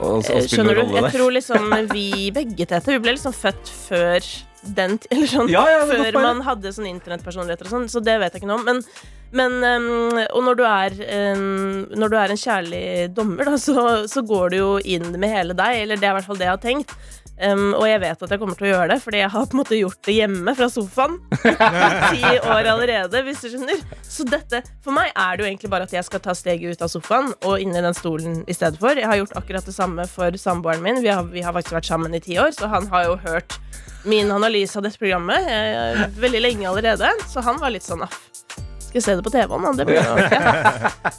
[0.00, 0.94] Og, og Eh, Skjønner du?
[0.96, 4.26] Jeg tror liksom vi begge, Tete, vi ble liksom født før
[4.76, 6.22] den Eller sånn Ja, ja, før poeng.
[6.24, 8.66] man hadde sånn internettpersonligheter og sånn, så det vet jeg ikke noe om.
[8.66, 8.82] Men,
[9.36, 10.96] men um, Og når du er
[11.36, 12.82] um, Når du er en kjærlig
[13.14, 16.18] dommer, da, så, så går du jo inn med hele deg, eller det er i
[16.20, 16.96] hvert fall det jeg har tenkt.
[17.36, 19.56] Um, og jeg vet at jeg kommer til å gjøre det, fordi jeg har på
[19.56, 21.18] en måte gjort det hjemme fra sofaen.
[21.36, 23.82] Ti år allerede, hvis du skjønner.
[24.02, 26.86] Så dette, for meg er det jo egentlig bare at jeg skal ta steget ut
[26.86, 28.96] av sofaen og inn i den stolen i stedet for.
[28.96, 31.02] Jeg har gjort akkurat det samme for samboeren min.
[31.04, 33.58] Vi har, vi har faktisk vært sammen i ti år, så han har jo hørt
[34.06, 37.10] min analyse av dette programmet eh, veldig lenge allerede.
[37.28, 38.18] Så han var litt sånn ah,
[38.96, 39.76] skal se det på TV-en?
[39.76, 40.34] Det blir jo ok.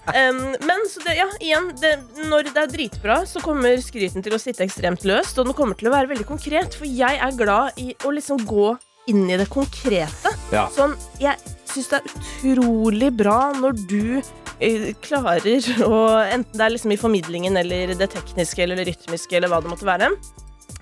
[0.07, 1.93] Um, men så det, ja, igjen, det,
[2.31, 5.77] når det er dritbra, så kommer skryten til å sitte ekstremt løst, og den kommer
[5.77, 8.71] til å være veldig konkret, for jeg er glad i å liksom gå
[9.11, 10.33] inn i det konkrete.
[10.51, 10.65] Ja.
[10.73, 12.09] Sånn, jeg syns det er
[12.51, 18.09] utrolig bra når du eh, klarer å Enten det er liksom i formidlingen eller det
[18.15, 20.11] tekniske eller det rytmiske eller hva det måtte være.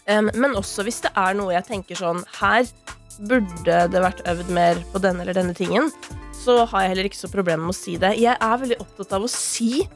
[0.09, 2.67] Um, men også hvis det er noe jeg tenker sånn Her
[3.25, 5.89] burde det vært øvd mer på denne eller denne tingen.
[6.45, 8.13] Så har jeg heller ikke så problemer med å si det.
[8.21, 9.87] Jeg er veldig opptatt av å si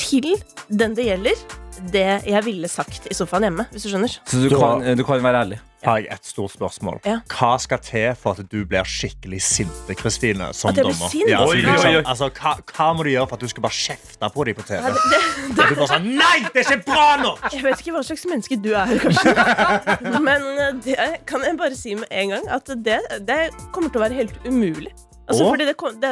[0.00, 0.32] til
[0.72, 1.44] den det gjelder,
[1.92, 4.16] det jeg ville sagt i sofaen hjemme, hvis du skjønner.
[4.30, 5.60] Så du kan, du kan være ærlig.
[5.84, 7.02] Har jeg et stort spørsmål.
[7.04, 7.18] Ja.
[7.28, 10.46] Hva skal til for at du blir skikkelig sinte, Kristine?
[10.56, 11.10] Som At jeg blir dommer?
[11.12, 11.28] sint?
[11.28, 12.00] Ja, Oi, oi, liksom, oi.
[12.00, 14.64] Altså, hva, hva må du gjøre for at du skal bare kjefte på dem på
[14.70, 14.80] TV?
[14.80, 17.44] Ja, det, det, du bare sånn Nei, det er ikke bra nok!
[17.52, 19.34] Jeg vet ikke hva slags menneske du er, kanskje.
[20.30, 23.42] Men eh, det kan jeg bare si med en gang at det, det
[23.76, 24.94] kommer til å være helt umulig.
[25.24, 26.10] Altså, fordi det, kom- det,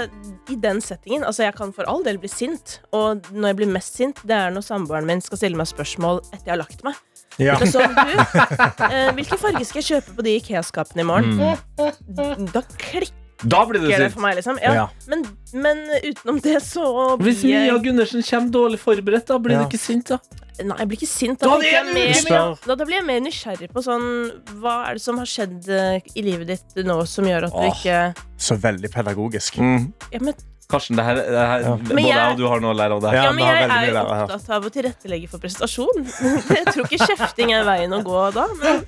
[0.49, 3.73] I den settingen Altså, jeg kan for all del bli sint, og når jeg blir
[3.75, 6.85] mest sint, det er når samboeren min skal stille meg spørsmål etter jeg har lagt
[6.87, 6.97] meg.
[7.41, 7.57] Ja.
[7.65, 8.15] Så, du,
[8.89, 12.49] eh, hvilken farge skal jeg kjøpe på de Ikea-skapene i morgen?
[12.53, 13.13] Da klikker
[13.49, 14.21] Da blir det sint.
[14.23, 14.59] meg, liksom.
[14.63, 14.73] Ja.
[14.75, 14.87] Ja.
[15.09, 15.25] Men,
[15.55, 19.65] men utenom det, så Hvis blir Mia Gundersen kommer dårlig forberedt, da blir Ja.
[19.65, 20.19] du ikke sint, da?
[20.63, 21.41] Nei, jeg blir ikke sint.
[21.41, 24.05] Da Da, blir jeg mer, da, da blir jeg mer nysgjerrig på sånn
[24.61, 27.63] Hva er det som har skjedd eh, i livet ditt nå som gjør at du
[27.65, 27.73] Åh.
[27.73, 29.57] ikke Så veldig pedagogisk.
[29.59, 30.35] ja, men,
[30.71, 31.77] Karsten, det her, det her Ja.
[31.77, 33.13] både jeg- jeg og du har noe å lære av det.
[33.13, 36.05] Ja, men har jeg er jo opptatt av å tilrettelegge for prestasjon.
[36.57, 38.47] Jeg tror ikke kjefting er veien å gå da.
[38.63, 38.85] Men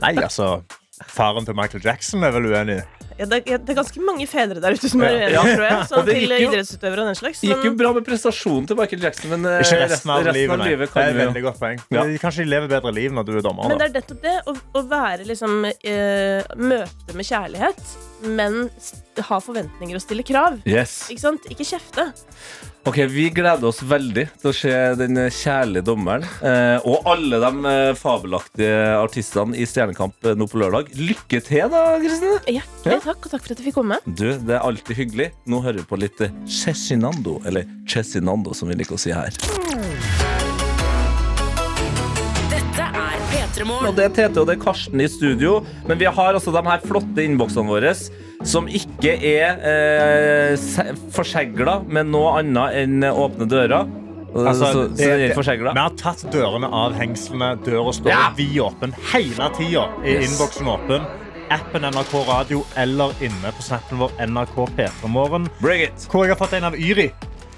[0.00, 0.62] Nei, altså
[1.06, 2.82] Faren til Michael Jackson er vel uenig?
[3.18, 5.42] Ja, det, er- det er ganske mange fedre der ute som er uenige, Ja.
[5.42, 5.86] tror jeg.
[5.90, 7.40] Sånn det til jo- idrettsutøvere og den slags.
[7.40, 10.64] Det gikk jo bra med prestasjonen til Michael Jackson, men resten, Ikke resten av livet.
[10.66, 11.80] livet Det kan jo veldig godt poeng.
[11.90, 12.02] Ja.
[12.22, 13.68] Kanskje de lever bedre liv når du er dommer.
[13.68, 13.86] men Da.
[13.88, 14.36] det er nettopp det.
[14.46, 18.70] Å, å være liksom eh, Møte med kjærlighet, men
[19.30, 20.60] ha forventninger og stille krav.
[20.66, 21.08] Yes.
[21.10, 21.46] Ikke sant?
[21.50, 22.12] Ikke kjefte.
[22.86, 27.70] Ok, Vi gleder oss veldig til å se den kjærlige dommeren eh, og alle de
[27.72, 30.92] eh, fabelaktige artistene i Stjernekamp eh, nå på lørdag.
[30.94, 32.38] Lykke til, da, Kristine.
[32.46, 33.00] Hjertelig Ja.
[33.08, 33.98] takk, og takk for at jeg fikk komme.
[34.06, 35.32] Du, Det er alltid hyggelig.
[35.50, 39.34] Nå hører vi på litt Cezinando, eller Cezinando, som vi liker å si her.
[43.64, 46.60] Og Det er Tete og det er Karsten i studio, men vi har altså de
[46.66, 47.92] her flotte innboksene våre
[48.46, 53.86] som ikke er eh, se- forsegla med noe annet enn åpne dører.
[54.36, 57.56] Altså, så, så det- det det- Vi har tatt dørene av hengslene.
[57.64, 58.30] Døra står Ja.
[58.36, 59.88] vidåpen hele tida.
[60.04, 60.28] Er Yes.
[60.30, 61.06] innboksen åpen?
[61.50, 65.48] Appen NRK Radio eller inne på snappen vår NRK P3morgen.
[65.60, 67.10] Hvor jeg har fått en av Yri.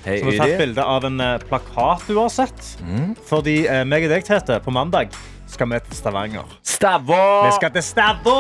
[0.05, 2.77] Hey, Som har tatt bilde av en eh, plakat du har sett.
[2.87, 3.17] Mm.
[3.27, 5.09] Fordi eh, meg og deg, Tete, på mandag
[5.53, 6.57] skal vi til Stavanger.
[6.63, 7.21] Stavå!
[7.47, 8.35] Vi skal til Stavå!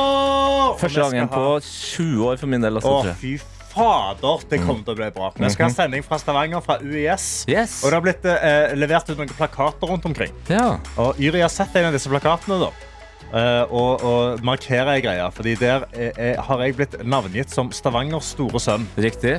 [0.81, 2.81] Første gangen ha- på 20 år for min del.
[2.81, 3.37] Også, Å, fy
[3.69, 5.31] fader, det kommer til å bli bra.
[5.39, 7.45] Vi skal ha sending fra Stavanger, fra UiS.
[7.51, 7.81] Yes.
[7.85, 10.35] Og det har blitt eh, levert ut noen plakater rundt omkring.
[10.51, 10.79] Ja.
[10.99, 12.73] Og Yri har sett en av disse plakatene, da.
[13.29, 15.25] Uh, og, og markerer ei greie.
[15.37, 18.87] Fordi der eh, har jeg blitt navngitt som Stavangers store sønn.
[18.97, 19.37] Riktig.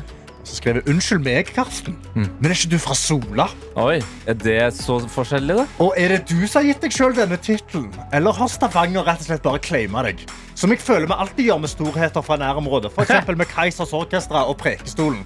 [0.49, 2.27] Som skrev Unnskyld meg, Karsten, Mm.
[2.41, 3.45] men er ikke du fra Sola?
[3.79, 5.65] Oi, er det så forskjellig, da?
[5.79, 7.91] Og er det du som har gitt deg sjøl denne tittelen?
[8.13, 10.25] Eller har Stavanger rett og slett bare claima deg?
[10.55, 12.91] Som jeg føler vi alltid gjør med storheter fra nærområdet.
[12.97, 13.27] F.eks.
[13.37, 15.23] med Keisers Orkestra og Prekestolen.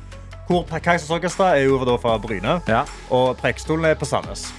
[0.48, 2.84] Hvor Keisers Orkestra er jo da fra Bryne, Ja.
[3.10, 4.52] og Prekestolen er på Sandnes.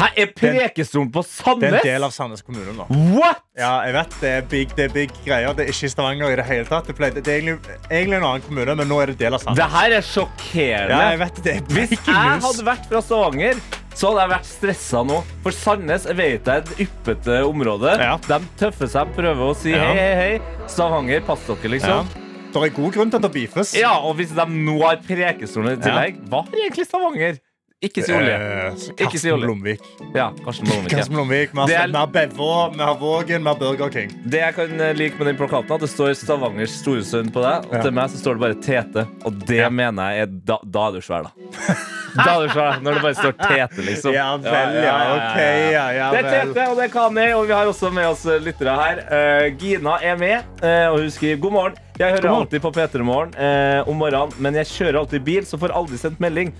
[0.00, 1.60] Hæ, er Prekestolen på Sandnes?!
[1.60, 2.86] Det er en del av Sandnes kommune nå.
[3.16, 3.42] What?!
[3.58, 5.52] Ja, jeg vet, det er big, det er big greier.
[5.56, 6.88] Det er ikke i Stavanger i det hele tatt.
[6.88, 7.58] Det, er egentlig,
[7.90, 9.60] egentlig en annen kommune, men nå er det del av Sandnes.
[9.60, 10.96] Det her er sjokkerende.
[10.96, 13.60] Ja, jeg vet, det er Hvis jeg hadde vært fra Stavanger,
[13.92, 15.20] så hadde jeg vært stressa nå.
[15.44, 17.92] For Sandnes vet jeg er et yppete område.
[18.00, 18.16] Ja.
[18.24, 19.84] De tøffer seg, prøver å si Ja.
[19.90, 20.66] hei, hei, hei.
[20.70, 21.74] Stavanger, pass dere, Ja.
[21.76, 22.16] liksom.
[22.50, 23.74] Det er god grunn til at det beefes.
[23.78, 27.38] Ja, og hvis de nå har Prekestolen i tillegg, hva har egentlig Stavanger?
[27.80, 28.32] Ikke si olje.
[28.36, 29.46] Eh, Ikke si Karsten olje.
[29.46, 29.84] Blomvik.
[30.12, 30.90] Ja, Karsten Blomvik.
[30.92, 31.52] Karsten Blomvik.
[31.56, 34.10] Vi har, er- Bevå, vi har Vågen, vi har Burger King.
[34.28, 37.64] Det jeg kan eh, like med den plakaten, at det står Stavangers Storesund på deg,
[37.70, 37.80] og Ja.
[37.86, 39.06] til meg så står det bare Tete.
[39.24, 41.32] Og det mener jeg er da, da er du svær, da.
[42.10, 44.12] Da er du svær, Når det bare står Tete, liksom.
[44.12, 44.96] Ja vel, ja.
[45.14, 45.38] Ok,
[45.72, 46.30] ja, ja Det er.
[46.50, 49.00] Tete, og det er Kani, og vi har også med oss eh, lyttere her.
[49.08, 51.80] Uh, Gina er med, uh, og hun skriver god morgen.
[52.00, 55.56] Jeg hører alltid på P3 Morgen uh, om morgenen, men jeg kjører alltid bil, så
[55.60, 56.52] får aldri sendt melding.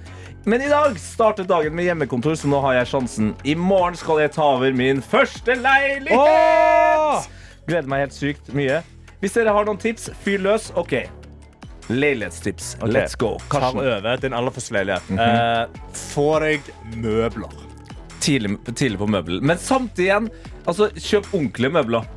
[0.44, 3.32] Men i dag startet dagen med hjemmekontor, så nå har jeg sjansen.
[3.44, 6.16] I morgen skal jeg ta over min første leilighet!
[6.16, 7.26] Åh!
[7.68, 8.80] Gleder meg helt sykt mye.
[9.20, 10.70] Hvis dere har noen tips, fyr løs.
[10.80, 10.94] OK.
[11.90, 12.76] Leilighetstips.
[12.80, 12.94] Okay.
[12.94, 13.34] Let's go.
[13.50, 13.82] Tar Karsten.
[13.84, 15.10] over din aller første leilighet.
[15.10, 15.20] Mhm.
[15.20, 17.58] Eh, få deg møbler.
[18.20, 19.40] Tidlig, tidlig på møbel.
[19.42, 20.30] Men samtidig igjen,
[20.68, 22.08] altså, kjøp ordentlige møbler.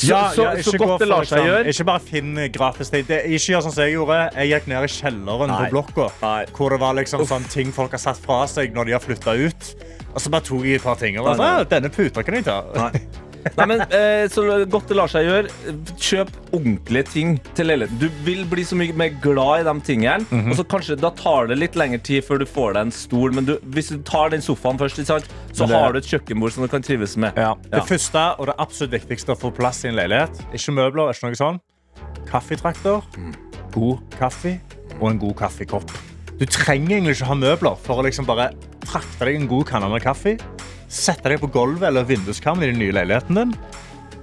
[0.00, 1.64] Så, Ja, så, godt det lar seg gjøre.
[1.72, 3.04] Ikke bare finn gratis ting.
[3.08, 4.18] Det- Ikke gjør sånn som jeg gjorde.
[4.34, 5.58] Jeg gikk ned i kjelleren Nei.
[5.60, 6.06] på blokka.
[6.22, 6.44] Nei.
[6.56, 9.36] Hvor det var liksom sånn ting folk har satt fra seg når de har flytta
[9.36, 9.74] ut.
[10.14, 11.18] Og så bare tok jeg et par ting.
[11.18, 11.60] Og var Nei, sånn.
[11.60, 12.62] «Ah, denne puta kan jeg ta.
[12.74, 13.00] Nei,
[13.56, 15.50] men eh, Så godt det lar seg gjøre,
[16.00, 17.98] kjøp ordentlige ting til leiligheten.
[18.00, 20.26] Du vil bli så mye mer glad i de tingene.
[20.30, 20.50] Mhm.
[20.52, 23.32] Og så kanskje Da tar det litt lengre tid før du får deg en stol.
[23.36, 26.52] Men du, hvis du tar den sofaen først, sant, så det- har du et kjøkkenbord
[26.52, 27.32] som du kan trives med.
[27.36, 27.54] Ja.
[27.72, 27.78] Ja.
[27.80, 31.30] Det første og det absolutt viktigste å få plass i en leilighet, ikke møbler, ikke
[31.30, 31.60] noe sånn.
[32.30, 33.02] Kaffetrakter,
[33.72, 34.58] god kaffe
[35.00, 35.90] og en god kaffekopp.
[36.40, 38.50] Du trenger egentlig ikke ha møbler for å liksom bare
[38.86, 40.36] trakte deg en god kanne med kaffe,
[40.90, 43.52] sette deg på gulvet eller vinduskarmen i den nye leiligheten din,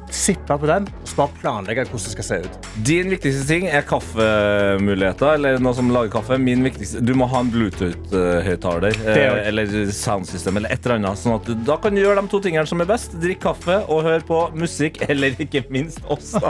[0.07, 2.68] sippe på den og bare planlegge hvordan det skal se ut.
[2.88, 6.38] Din viktigste ting er kaffemuligheter, eller noe som lager kaffe.
[6.39, 11.20] Min viktigste, du må ha en Bluetooth-høyttaler er eh, eller soundsystem eller et eller annet.
[11.20, 13.18] Sånn at du, da kan du gjøre de to tingene som er best.
[13.20, 16.36] Drikk kaffe og hør på musikk, eller ikke minst oss.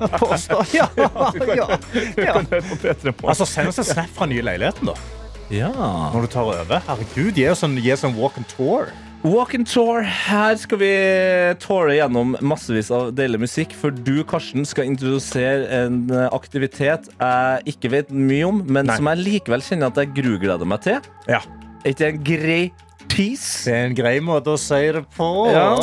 [0.78, 0.86] Ja,
[1.58, 1.66] ja,
[2.20, 2.38] ja.
[2.38, 3.30] høre på P3 Morgen.
[3.32, 4.96] Altså, Send oss en snap fra den nye leiligheten da,
[5.54, 5.72] Ja.
[6.14, 6.82] når du tar over.
[6.92, 8.92] Herregud, gi oss en walk and tour.
[9.24, 10.04] Walk and tour.
[10.04, 10.92] Her skal vi
[11.64, 17.92] toure gjennom massevis av deilig musikk, for du, Karsten, skal introdusere en aktivitet jeg ikke
[17.96, 18.98] vet mye om, men Nei.
[19.00, 21.10] som jeg likevel kjenner at jeg grugleder meg til.
[21.28, 21.42] Ja.
[21.82, 22.62] Er ikke det en grei
[23.10, 23.66] piece?
[23.66, 25.30] Det er en grei måte å si det på.
[25.50, 25.74] Ja.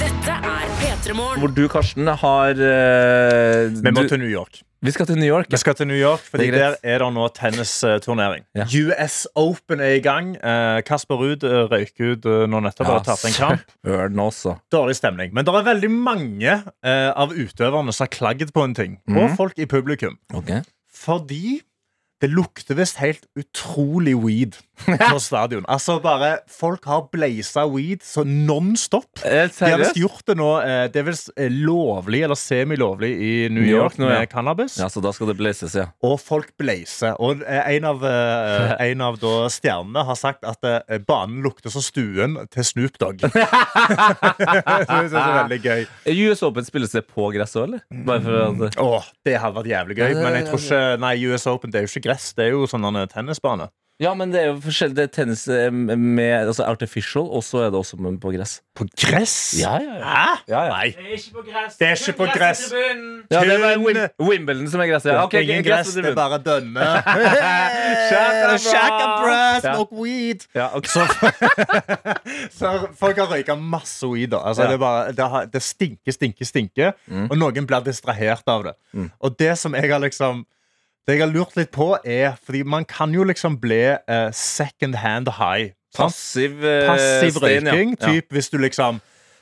[0.00, 1.42] Dette er P3 Morgen.
[1.44, 4.64] Hvor du, Karsten, har uh, Vi må du, til New York.
[4.84, 5.46] Vi skal til New York.
[5.48, 8.44] Vi skal til New York, fordi er der er det nå tennisturnering.
[8.54, 8.66] Ja.
[8.68, 10.34] US Open er i gang.
[10.36, 13.72] Eh, Kasper Ruud eh, røyk ut eh, nå nettopp og har tatt en kamp.
[14.76, 15.32] Dårlig stemning.
[15.32, 18.98] Men det er veldig mange av utøverne som har klagd på en ting.
[19.08, 19.38] Og mm.
[19.40, 20.18] folk i publikum.
[20.36, 20.60] Okay.
[20.92, 21.62] Fordi
[22.20, 24.60] det lukter visst helt utrolig weed
[25.14, 25.64] på stadion.
[25.70, 29.22] Altså bare, Folk har blaza weed så non-stop.
[29.24, 30.48] Er De har visst gjort det nå.
[30.64, 34.24] eh, Det er visst eh, lovlig eller semilovlig i New New York York nå, ja.
[34.30, 34.76] cannabis.
[34.80, 35.86] Ja, så da skal det blazes, ja.
[36.04, 37.14] Og folk blazer.
[37.22, 41.72] Og eh, en av, eh, en av da stjernene har sagt at eh, banen lukter
[41.72, 43.24] som stuen til Snoop Dogg.
[43.34, 45.86] Det synes jeg er veldig gøy.
[46.28, 47.84] US Open spilles det på gress òg, eller?
[48.06, 50.16] Bare at Åh, det hadde vært jævlig gøy.
[50.18, 52.32] Men jeg tror ikke Nei, US Open det er jo ikke gress.
[52.36, 53.70] Det er jo sånn en tennisbane.
[54.02, 54.96] Ja, men det er jo forskjellig.
[54.98, 58.56] Det er tennis eh, med altså artificial, og så er det også på gress.
[58.74, 59.34] På gress?
[59.60, 60.02] Ja, ja, ja.
[60.02, 60.32] Hæ?
[60.50, 60.72] ja, ja.
[60.72, 60.88] Nei.
[60.90, 61.76] Det er ikke på gress.
[61.78, 62.62] Det er ikke på gress.
[63.30, 65.12] Ja, det er Wim Wimbledon som er gresset.
[65.12, 65.22] Ja.
[65.28, 66.80] Okay, Ingen gress gress, det er bare dønne.
[68.10, 69.22] Shaka brass, bra.
[69.22, 70.42] bra, smoke weed.
[70.58, 70.90] Ja, okay.
[70.90, 71.06] Så,
[72.58, 74.32] så folk har røyka masse weed.
[74.34, 74.42] da.
[74.42, 74.68] Altså, Ja.
[74.68, 76.92] det, er bare, det, har, det stinker, stinker, stinker.
[77.06, 77.28] Mm.
[77.30, 78.74] Og noen blir distrahert av det.
[78.92, 79.10] Mm.
[79.20, 80.42] Og det som jeg har liksom
[81.06, 84.94] Det jeg har lurt litt på, er Fordi man kan jo liksom bli uh, second
[84.96, 85.72] hand high.
[85.94, 86.12] sant?
[86.14, 87.96] Passiv, Passiv stein, røyking.
[88.00, 88.06] Ja.
[88.08, 89.00] Typ hvis du liksom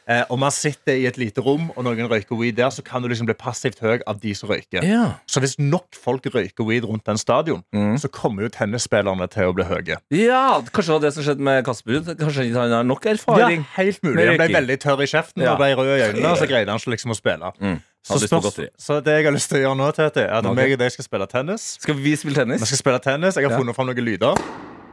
[0.09, 3.01] eh, Om man sitter i et lite rom, og noen røyker weed der, så kan
[3.03, 4.83] du liksom bli passivt høy av de som røyker.
[4.83, 5.05] Ja.
[5.31, 7.95] Så hvis nok folk røyker weed rundt den stadion, Mm.
[8.03, 9.97] så kommer jo tennisspillerne til å bli høye.
[10.11, 12.03] ja, kanskje det var det som skjedde med Kasper.
[12.19, 13.63] Kanskje han har nok erfaring.
[13.63, 14.27] Ja, helt mulig.
[14.27, 15.53] Han ble veldig tørr i kjeften Ja.
[15.55, 17.53] og ble rød i øynene, og så greide han ikke liksom å spille.
[17.63, 17.81] Mm.
[18.03, 20.57] Så, spørs, så det jeg har lyst til å gjøre nå, Tete, er at okay.
[20.59, 21.67] meg og deg skal spille tennis.
[21.85, 22.61] Skal vi spille tennis?
[22.65, 23.37] Vi skal spille tennis.
[23.39, 23.59] Jeg har Ja.
[23.63, 24.41] funnet fram noen lyder.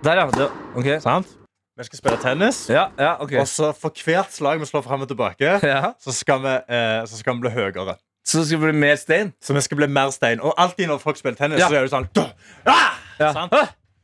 [0.03, 0.25] Der, ja.
[0.29, 0.89] Det, ok.
[1.01, 1.31] Sant?
[1.79, 2.69] Vi skal spille tennis.
[2.69, 3.33] Ja, ja, ok.
[3.41, 5.93] Og så for hvert slag vi slår frem og tilbake, Ja.
[5.99, 7.97] så skal vi, eh, så skal vi bli høyere.
[8.25, 9.33] Så det skal bli mer stein?
[9.41, 10.39] Så vi skal bli mer stein.
[10.41, 12.29] Og alltid når folk spiller tennis, så er det sånn «Duh!
[12.67, 12.93] ah!
[13.33, 13.53] Sant?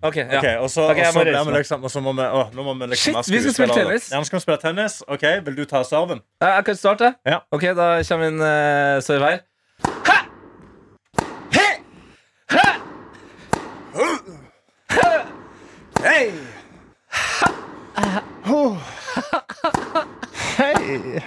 [0.05, 0.07] Ah!
[0.07, 0.37] Ok, ja.
[0.37, 2.63] Ok, og så, okay, og så må vi liksom Og så må vi, å, nå
[2.63, 4.11] må vi liksom Shit, vi skal spille tennis.
[4.11, 4.99] Ja, nå skal vi spille tennis.
[5.07, 6.21] Ok, Vil du ta serven?
[6.41, 7.13] Jeg, Jeg kan starte?
[7.25, 7.39] Ja.
[7.51, 9.39] Ok, da kommer min uh, serve her.
[10.05, 10.17] Ha!
[11.55, 11.67] He!
[12.53, 12.67] Ha!
[16.05, 16.31] Hei!
[20.57, 21.21] Hei!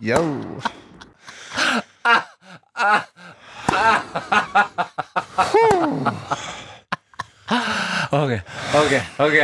[0.00, 0.20] Yo.
[8.10, 8.32] Ok,
[8.74, 9.36] ok, ok.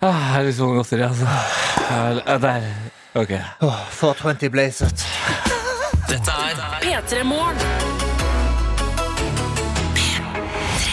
[0.00, 1.26] Ah, jeg har litt på godteri, altså.
[2.44, 2.68] Der.
[3.18, 3.32] Ok.
[3.98, 5.07] 420 Blazet.
[6.98, 7.56] Dette er P3 Morgen.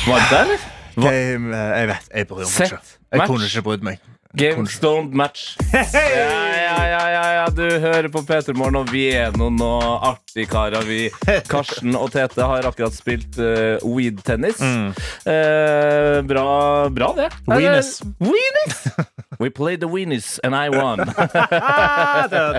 [0.05, 0.65] Var det der, eller?
[0.95, 2.81] Game, eh, jeg vet, jeg bryr meg Sett ikke.
[2.85, 3.31] Jeg match.
[3.31, 4.03] kunne ikke brydd meg.
[4.35, 5.55] Games don't match.
[5.73, 9.95] Ja, ja, ja, ja, ja, du hører på P3 Morgen, og vi er noen noe
[10.11, 10.85] artige karer.
[10.85, 11.07] Vi,
[11.49, 14.61] Karsten og Tete har akkurat spilt uh, weed-tennis.
[14.61, 16.47] Eh, bra,
[16.93, 17.31] bra, det.
[17.49, 17.95] Weenus.
[18.05, 18.83] Eh, Weenus!
[19.39, 20.97] We played the weenies, and I won.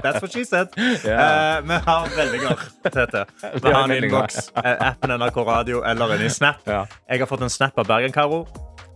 [0.03, 0.69] That's what she said.
[1.05, 1.57] Ja.
[1.57, 3.27] Eh, vi har meldinger, Tete.
[3.63, 4.51] Vi har en innboks.
[4.55, 6.57] Appen NRK Radio eller en Snap.
[6.65, 6.87] Ja.
[7.09, 8.47] Jeg har fått en snap av Bergen-Karo.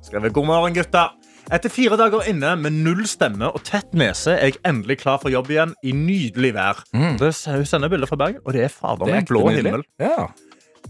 [0.03, 1.11] Skrevet 'God morgen, gutta'.
[1.51, 5.33] Etter fire dager inne med null stemme og tett nese er jeg endelig klar for
[5.33, 6.85] jobb igjen i nydelig vær.
[6.93, 9.83] Det, hun sender bilder fra Bergen, og det er fader er meg blå himmel.
[9.99, 10.28] Ja.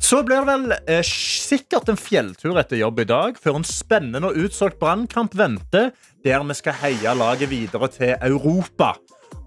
[0.01, 4.31] Så blir det vel eh, sikkert en fjelltur etter jobb i dag, før en spennende
[4.31, 5.91] og utsolgt brannkamp venter,
[6.25, 8.95] der vi skal heie laget videre til Europa.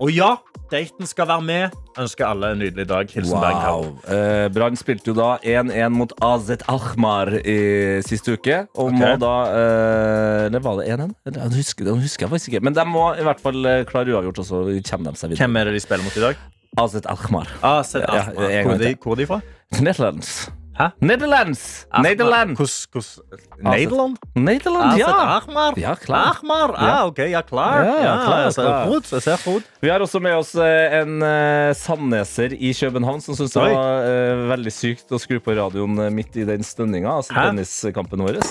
[0.02, 0.34] Og ja,
[0.72, 1.76] daten skal være med.
[2.00, 3.12] Ønsker alle en nydelig dag.
[3.14, 3.44] Hilsen wow.
[3.44, 4.08] Bergkamp.
[4.16, 7.58] Eh, Brann spilte jo da 1-1 mot AZ Ahmar i
[8.06, 8.64] siste uke.
[8.74, 8.98] Og okay.
[9.04, 11.14] må da eh, Eller var det 1-1?
[11.30, 12.64] Den husker, jeg faktisk ikke.
[12.66, 15.46] Men de må i hvert fall eh, klare uavgjort, og så kommer de seg videre.
[15.46, 16.44] Hvem er det de spiller mot i dag?
[16.82, 17.54] AZ Ahmar.
[17.62, 19.42] Ah, Seth Ja, hvor, er de, hvor er de fra?
[19.80, 20.50] Netherlands.
[20.74, 20.88] Hæ?
[21.02, 21.86] Netherlands!
[22.02, 22.58] Nederland.
[22.58, 23.22] Hos, hvordan-
[23.62, 24.18] Nederland?
[24.36, 25.08] Nederland, ja.
[25.38, 25.74] Ahmar.
[25.78, 26.32] Ja, klar.
[26.34, 26.74] Ahmar.
[26.78, 27.84] Ah, ok, ja, klar.
[27.86, 28.88] Ja, Ja, klar, klar.
[28.90, 29.64] godt, jeg ser godt.
[29.82, 34.02] Vi har også med oss eh, en eh, sandneser i København som syntes det var
[34.02, 37.20] uh, veldig sykt å skru på radioen midt i den stønninga.
[37.22, 38.42] Altså tenniskampen vår.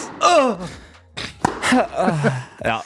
[1.73, 2.81] Ja.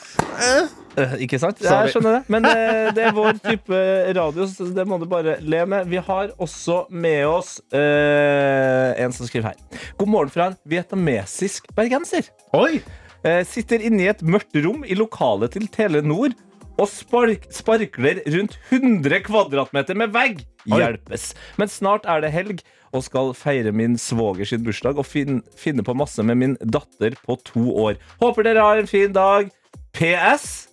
[0.97, 1.59] Eh, Ikke sant?
[1.61, 1.85] Sorry.
[1.87, 2.21] Jeg skjønner det.
[2.33, 3.81] Men eh, det er vår type
[4.17, 5.89] radio, så det må du bare le med.
[5.91, 9.83] Vi har også med oss eh, en som skriver her.
[9.99, 12.31] God morgen fra en vietnamesisk bergenser.
[12.57, 12.79] Oi!
[13.25, 16.33] Eh, sitter inne i et mørkt rom i lokalet til Telenor
[16.77, 20.43] og spark sparkler rundt 100 kvadratmeter med vegg.
[20.67, 21.31] Hjelpes.
[21.57, 22.61] Men snart er det helg
[22.93, 27.17] og skal feire min svoger sitt bursdag og fin finne på masse med min datter
[27.25, 28.01] på to år.
[28.21, 29.51] Håper dere har en fin dag.
[29.97, 30.67] PS.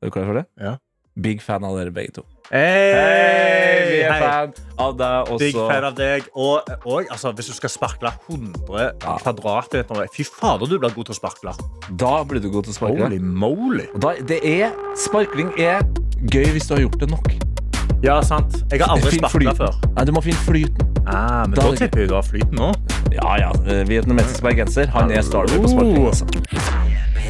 [0.00, 0.46] Er du klar for det?
[0.60, 0.78] Ja.
[1.20, 2.24] Big fan av dere begge to.
[2.50, 3.60] Hei!
[3.90, 4.22] vi er hey.
[4.22, 4.52] fan
[4.82, 6.26] av deg Big fan av deg.
[6.34, 10.94] Og, og altså, hvis du skal sparkle 100 kvadratmeter med vei Fy fader, du blir
[10.94, 11.54] god til å sparkle.
[12.00, 13.06] Da blir du god til å sparkle.
[13.06, 13.86] Holy moly.
[14.02, 15.84] Da, det er, sparkling er
[16.30, 17.30] gøy hvis du har gjort det nok.
[18.02, 18.54] Ja, sant.
[18.72, 19.74] Jeg har aldri sparka før.
[19.96, 20.86] Nei, du må finne flyten.
[21.04, 22.70] Ah, men Da da er tipper jeg du har flyten nå.
[23.12, 23.50] Ja, ja.
[23.88, 24.88] Vietnamesisk bergenser.
[24.94, 26.06] Han er starter på sparking.
[26.08, 26.24] Altså.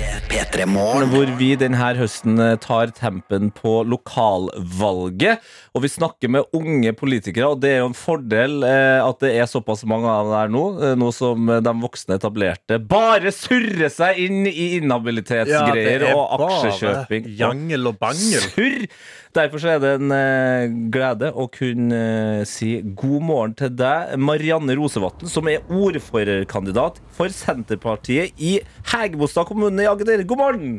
[0.01, 1.09] P3 Morgen.
[1.13, 5.43] Hvor vi denne høsten eh, tar tempen på lokalvalget.
[5.77, 9.35] Og vi snakker med unge politikere, og det er jo en fordel eh, at det
[9.39, 10.65] er såpass mange av dem der nå.
[10.81, 17.29] eh, Nå som de voksne etablerte bare surrer seg inn i inhabilitetsgreier og aksjekjøping.
[17.41, 18.47] jangel og bangel.
[18.55, 18.87] Surr!
[19.31, 25.29] Derfor så er det en glede å kunne si god morgen til deg, Marianne Rosevatn,
[25.31, 28.57] som er ordførerkandidat for Senterpartiet i
[28.91, 30.23] Hægebostad kommune i Agder.
[30.25, 30.77] God morgen!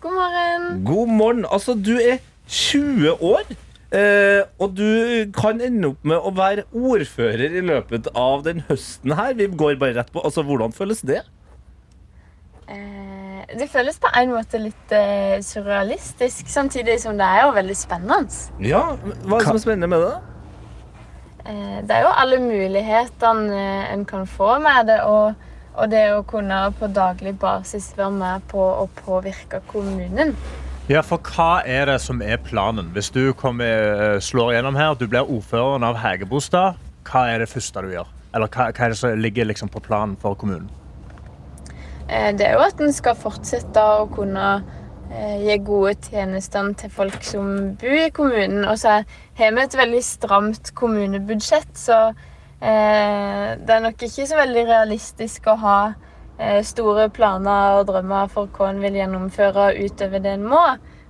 [0.00, 0.68] God morgen.
[0.88, 1.44] God morgen.
[1.52, 2.18] Altså, du er
[2.48, 3.42] 20 år.
[3.92, 9.12] eh, og du kan ende opp med å være ordfører i løpet av den høsten
[9.18, 9.34] her.
[9.34, 10.22] Vi går bare rett på.
[10.24, 11.20] Altså, Hvordan føles det?
[12.70, 17.76] Eh, det føles på en måte litt eh, surrealistisk, samtidig som det er jo veldig
[17.76, 18.42] spennende.
[18.62, 18.84] Ja,
[19.26, 20.12] Hva er det som er spennende med det?
[21.50, 25.34] Eh, det er jo alle mulighetene eh, en kan få med det, og,
[25.74, 30.34] og det å kunne på daglig basis være med på å påvirke kommunen.
[30.90, 32.90] Ja, for hva er det som er planen?
[32.94, 37.48] Hvis du kommer, eh, slår gjennom her, du blir ordføreren av Hegebostad, hva er det
[37.48, 38.08] første du gjør?
[38.34, 40.68] Eller hva, hva er det som ligger liksom på planen for kommunen?
[42.08, 44.64] Eh, Det er jo at en skal fortsette å kunne
[45.12, 48.64] eh, gi gode tjenester til folk som bor i kommunen.
[48.64, 49.04] Og så
[49.38, 52.12] har vi et veldig stramt kommunebudsjett, så
[52.60, 55.78] det er nok ikke så veldig realistisk å ha
[56.38, 60.64] eh, store planer og drømmer for hva en vil gjennomføre utover det en må.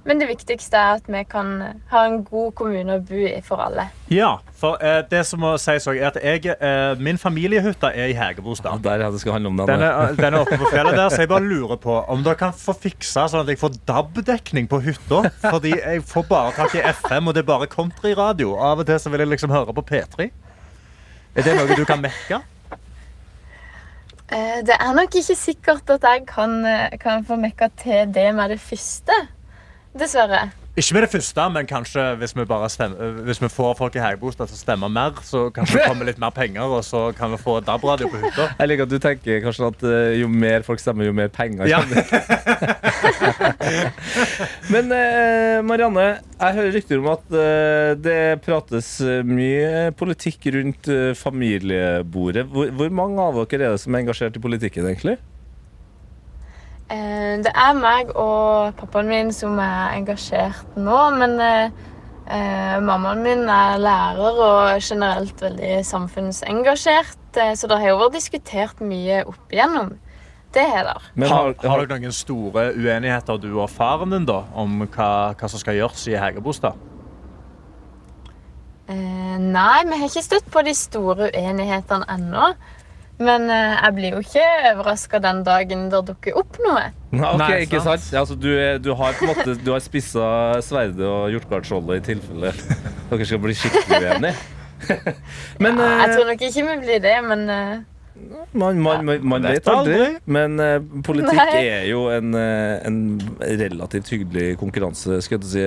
[0.08, 1.50] Men det viktigste er at vi kan
[1.90, 3.84] ha en god kommune å bo i for alle.
[4.08, 8.16] Ja, for eh, det som må sies er at jeg, eh, min familiehytte er i
[8.16, 8.78] Hegebostad.
[8.78, 9.66] Ja, Der er det skal handle om det.
[9.68, 12.40] Den er, den er oppe på fjellet der, så jeg bare lurer på om dere
[12.40, 15.26] kan få fiksa sånn at jeg får DAB-dekning på hytta.
[15.44, 18.56] Fordi jeg får bare tak i FM, og det er bare countryradio.
[18.56, 20.30] Av og til så vil jeg liksom høre på P3.
[21.34, 22.40] Er det noe du kan mekke?
[24.30, 28.34] Eh, Det er nok ikke sikkert at jeg kan, eh, kan få mekka til det
[28.34, 29.12] med det første.
[29.98, 30.50] Dessverre.
[30.78, 34.46] Ikke med det første, men kanskje hvis vi, stemmer, hvis vi får folk i Hægebostad
[34.46, 37.40] til å stemme mer, så kanskje det kommer litt mer penger, og så kan vi
[37.42, 38.46] få DAB-radio på hytta.
[38.60, 41.66] Jeg liker at du tenker kanskje at eh, jo mer folk stemmer, jo mer penger
[41.70, 41.82] Ja.
[44.72, 46.06] Men eh, Marianne,
[46.38, 48.92] jeg hører rykter om at eh, det prates
[49.26, 50.86] mye politikk rundt
[51.18, 52.46] familiebordet.
[52.46, 55.18] Hvor, hvor mange av dere er det som er engasjert i politikken, egentlig?
[56.90, 61.70] Eh, Det er meg og pappaen min som er engasjert nå, men eh,
[62.26, 67.16] eh, mammaen min er lærer og generelt veldig samfunnsengasjert,
[67.54, 69.92] så det har jo vært diskutert mye opp igjennom.
[70.50, 70.96] Det har det.
[71.14, 75.10] Men Har, har- har dere noen store uenigheter, du og faren din, da, om hva,
[75.38, 76.74] hva som skal gjøres i Hegerbostad?
[78.90, 82.50] Eh, Nei, vi har ikke støtt på de store uenighetene ennå.
[83.20, 86.86] Men eh, jeg blir jo ikke overraska den dagen det dukker opp noe.
[87.12, 88.06] Nei, okay, ikke sant.
[88.14, 90.24] Ja, altså, du, er- du har på en måte Du har spissa
[90.64, 92.52] sverdet og hjortgardsskjoldet i tilfelle
[93.10, 94.34] dere skal bli skikkelig uenige.
[95.62, 97.72] Men Ja, jeg eh, tror nok ikke vi blir det, men eh,
[98.52, 100.56] Man, man, man, man vet vet aldri, men
[101.06, 101.60] politikk Nei.
[101.70, 102.96] er jo en, en
[103.40, 105.62] relativt hyggelig konkurranse skal jeg si,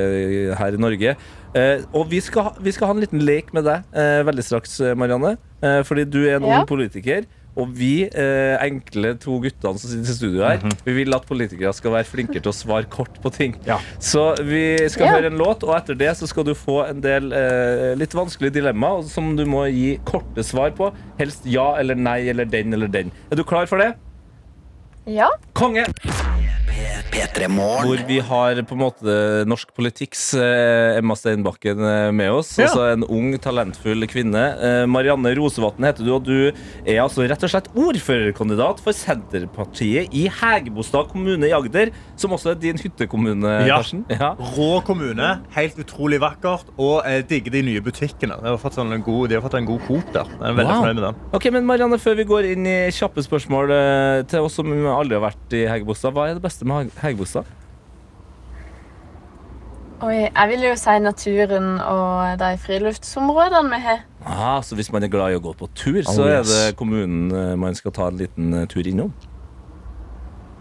[0.59, 1.15] her i Norge.
[1.57, 4.75] Eh, og vi skal, vi skal ha en liten lek med deg eh, veldig straks,
[4.97, 5.35] Marianne.
[5.65, 6.59] Eh, fordi du er en Ja.
[6.61, 7.25] ung politiker.
[7.55, 11.73] Og vi, eh, enkle to guttene som sitter i studio her, vi vil at politikere
[11.77, 13.53] skal være flinkere til å svare kort på ting.
[13.67, 13.77] Ja.
[14.01, 15.11] Så vi skal Ja.
[15.19, 18.55] høre en låt, og etter det så skal du få en del eh, litt vanskelige
[18.57, 20.91] dilemmaer som du må gi korte svar på.
[21.19, 23.11] Helst ja eller nei eller den eller den.
[23.31, 23.93] Er du klar for det?
[25.05, 25.29] ja.
[25.53, 25.85] Konge!
[27.13, 27.85] P3 Morgen.
[27.87, 29.13] Hvor vi har på en måte
[29.49, 32.53] norsk politikks eh, Emma Steinbakken eh, med oss.
[32.59, 32.67] Ja.
[32.67, 34.41] Altså en ung, talentfull kvinne.
[34.57, 40.13] Eh, Marianne Rosevatn heter du, og du er altså rett og slett ordførerkandidat for Senterpartiet
[40.15, 43.77] i Hægebostad kommune i Agder, som også er din hyttekommune, Ja.
[43.79, 44.03] Karsten.
[44.11, 44.33] Ja.
[44.57, 48.39] Rå kommune, helt utrolig vakkert, og jeg digger de nye butikkene.
[48.43, 50.27] De har fått, sånn en god, de har fått en god Coop der.
[50.39, 50.83] Jeg er veldig Wow.
[50.83, 51.15] fornøyd med den.
[51.33, 53.71] Ok, men Marianne, Før vi går inn i kjappe spørsmål
[54.27, 57.49] til oss som aldri har vært i Hægebostad, hva er det beste med Hægebostad?
[60.03, 64.01] Oi, jeg vil jo si naturen og de friluftsområdene vi har.
[64.27, 66.75] Ah, så hvis man er glad i å gå på tur, så Oh, er det
[66.79, 69.13] kommunen eh, man skal ta en liten eh, tur innom?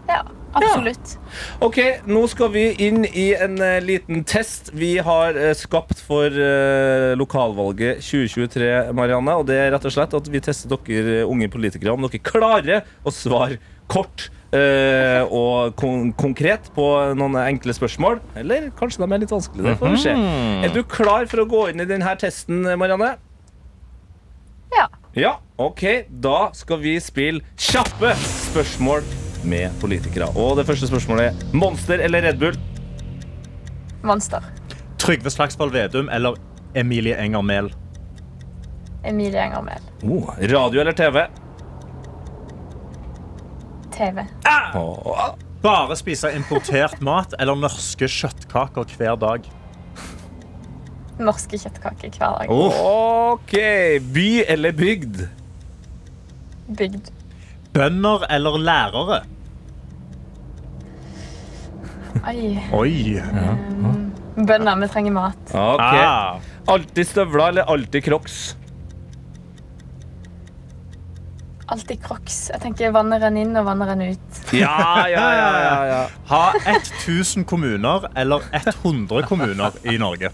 [0.07, 0.21] Ja,
[0.55, 1.17] absolutt.
[1.63, 6.39] Ok, nå skal vi inn i en eh, liten test vi har skapt for
[7.19, 9.35] lokalvalget 2023, Marianne.
[9.41, 12.87] Og det er rett og slett at vi tester dere unge politikere om dere klarer
[13.03, 13.59] å svare
[13.91, 16.85] kort eh, og kon konkret på
[17.17, 18.21] noen enkle spørsmål.
[18.39, 19.67] Eller kanskje de er litt vanskelige.
[19.67, 20.15] Det får vi se.
[20.67, 23.15] Er du klar for å gå inn i denne testen, Marianne?
[24.73, 24.87] Ja.
[25.17, 25.83] Ja, ok.
[26.23, 29.05] Da skal vi spille kjappe spørsmål
[29.43, 30.29] med politikere.
[30.39, 32.57] Og det første spørsmålet er Monster eller Red Bull?
[34.03, 34.43] Monster.
[34.99, 36.39] Trygve Slagsvold Vedum eller
[36.79, 37.69] Emilie Enger Mehl?
[39.03, 39.87] Emilie Enger Mehl.
[40.07, 41.25] Oh, radio eller TV?
[43.95, 44.23] TV.
[44.75, 45.33] Åh,
[45.63, 49.45] Bare spise importert mat eller norske kjøttkaker hver dag?
[51.23, 52.51] Norske kjøttkaker hver dag.
[52.51, 53.53] Ok.
[54.15, 55.21] By eller bygd?
[56.79, 57.13] Bygd.
[57.73, 59.21] Bønder eller lærere?
[62.27, 62.59] Oi.
[62.75, 62.95] Oi.
[64.35, 65.53] Bønder, vi trenger mat.
[65.53, 65.81] Ok.
[65.81, 66.43] Ah.
[66.73, 68.41] Alltid støvler eller alltid crocs?
[71.73, 72.37] Alltid crocs.
[72.53, 74.39] Jeg tenker vannet renner inn og vannet renner ut.
[74.53, 76.01] Ja, ja, ja, ja, ja.
[76.29, 76.41] Ha
[76.77, 80.29] 1000 kommuner eller 100 kommuner i Norge?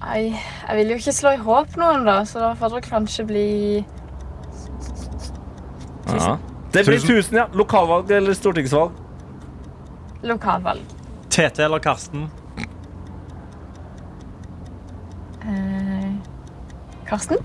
[0.00, 3.26] Nei, jeg vil jo ikke slå i håp noen, da, så da får det kanskje
[3.28, 3.48] bli
[6.10, 6.38] ja.
[6.72, 7.16] Det blir Tusen.
[7.16, 7.46] 1000, ja.
[7.54, 8.92] Lokalvalg eller stortingsvalg?
[10.22, 10.80] lokalvalg.
[11.30, 12.26] Tete eller Karsten?
[15.42, 16.12] Eh,
[17.08, 17.38] Karsten?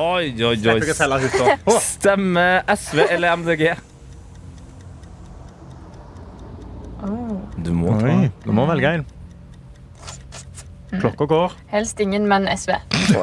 [0.00, 0.56] Oi, oi, oi.
[0.56, 1.78] Slipper ikke å selge hytta.
[1.84, 3.64] Stemme SV eller MDG?
[7.60, 9.04] Du må ta Oi, du må velge en.
[10.90, 11.52] Klokka går.
[11.70, 12.72] Helst ingen, men SV.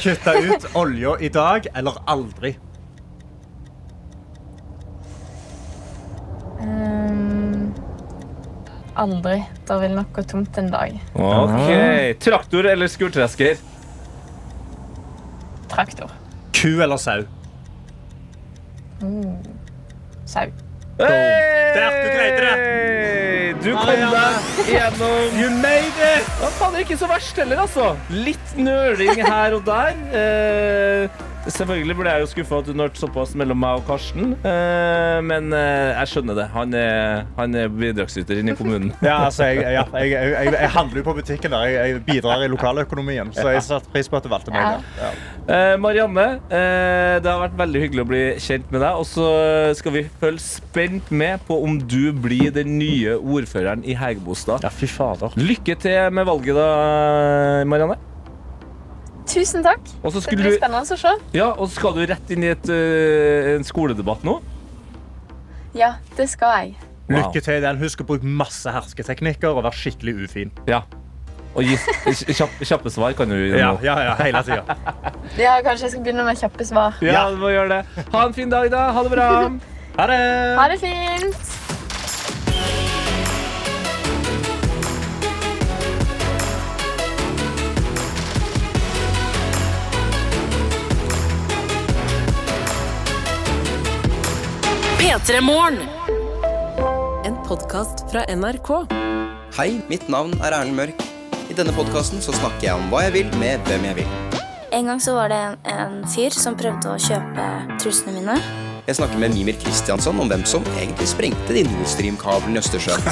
[0.00, 2.56] Kutte ut olja i dag eller aldri.
[6.60, 7.70] Um,
[8.98, 9.38] aldri.
[9.68, 10.98] Det vil nok gå tomt en dag.
[11.14, 11.70] Ok.
[12.26, 13.62] Traktor eller skurtresker?
[15.80, 16.10] Traktor.
[16.52, 17.22] Ku eller sau?
[19.00, 19.38] Mm.
[20.28, 20.44] Sau.
[20.98, 22.56] Der, du greide det.
[23.64, 26.28] Du kom deg gjennom You made it!
[26.42, 27.94] Ja, faen, det er ikke så verst heller, altså.
[28.12, 29.96] Litt nøling her og der.
[30.20, 34.34] Eh, selvfølgelig ble jeg jo skuffa at du hørte såpass mellom meg og Karsten.
[34.46, 36.46] Eh, men eh, jeg skjønner det.
[36.54, 38.92] Han er, han er bidragsyter inne i kommunen.
[39.10, 41.64] Ja, altså, jeg, ja, jeg, jeg, jeg, handler jo på butikken der.
[41.70, 43.32] Jeg, jeg bidrar i lokaløkonomien.
[43.34, 44.84] Så jeg satte pris på at du valgte meg.
[45.00, 45.10] Ja.
[45.50, 49.00] Eh, Marianne, eh, det har vært veldig hyggelig å bli kjent med deg.
[49.00, 49.30] Og så
[49.78, 54.66] skal vi følge spent med på om du blir den nye ordføreren i Hegebostad.
[54.66, 55.34] ja, fy fader.
[55.40, 56.70] Lykke til med valget, da,
[57.68, 58.09] Marianne.
[59.28, 59.82] Tusen takk.
[60.02, 61.16] Det blir spennende å se.
[61.36, 64.40] ja, og så skal du rett inn i et, uh, en skoledebatt nå.
[65.76, 66.78] Ja, det skal jeg.
[67.10, 67.78] Lykke til i den.
[67.82, 70.52] Husk å bruke masse hersketeknikker og være skikkelig ufin.
[70.70, 70.82] Ja.
[71.58, 71.74] Og gi
[72.30, 74.76] kjappe, kjappe svar kan du gi Ja, ja, ja, hele tida.
[75.44, 76.98] Ja, kanskje jeg skal begynne med kjappe svar.
[77.02, 78.04] Ja, du må gjøre det.
[78.12, 78.90] Ha en fin dag, da.
[78.94, 79.30] Ha det bra.
[79.98, 80.20] Ha det!
[80.60, 81.59] Ha det fint.
[95.10, 95.78] P3 Morgen.
[97.24, 98.68] En podkast fra NRK.
[99.56, 101.02] Hei, mitt navn er Erlend Mørk.
[101.50, 104.12] I denne podkasten snakker jeg om hva jeg vil med hvem jeg vil.
[104.70, 107.48] En gang så var det en, en fyr som prøvde å kjøpe
[107.82, 108.38] trusene mine.
[108.86, 113.04] Jeg snakker med Mimir Kristiansson om hvem som egentlig sprengte de Nord Stream-kablene i Østersjøen.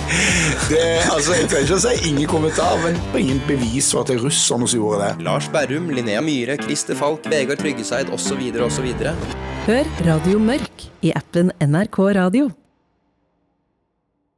[0.70, 4.18] Det, altså, jeg trenger ikke å si ingen kommentar, men ingen bevis for at det
[4.20, 5.26] er russerne som gjorde det.
[5.26, 8.46] Lars Berrum, Linnea Myhre, Christer Falk, Vegard Tryggeseid osv.
[8.68, 8.88] osv.
[9.66, 12.50] Hør Radio Mørk i appen NRK Radio.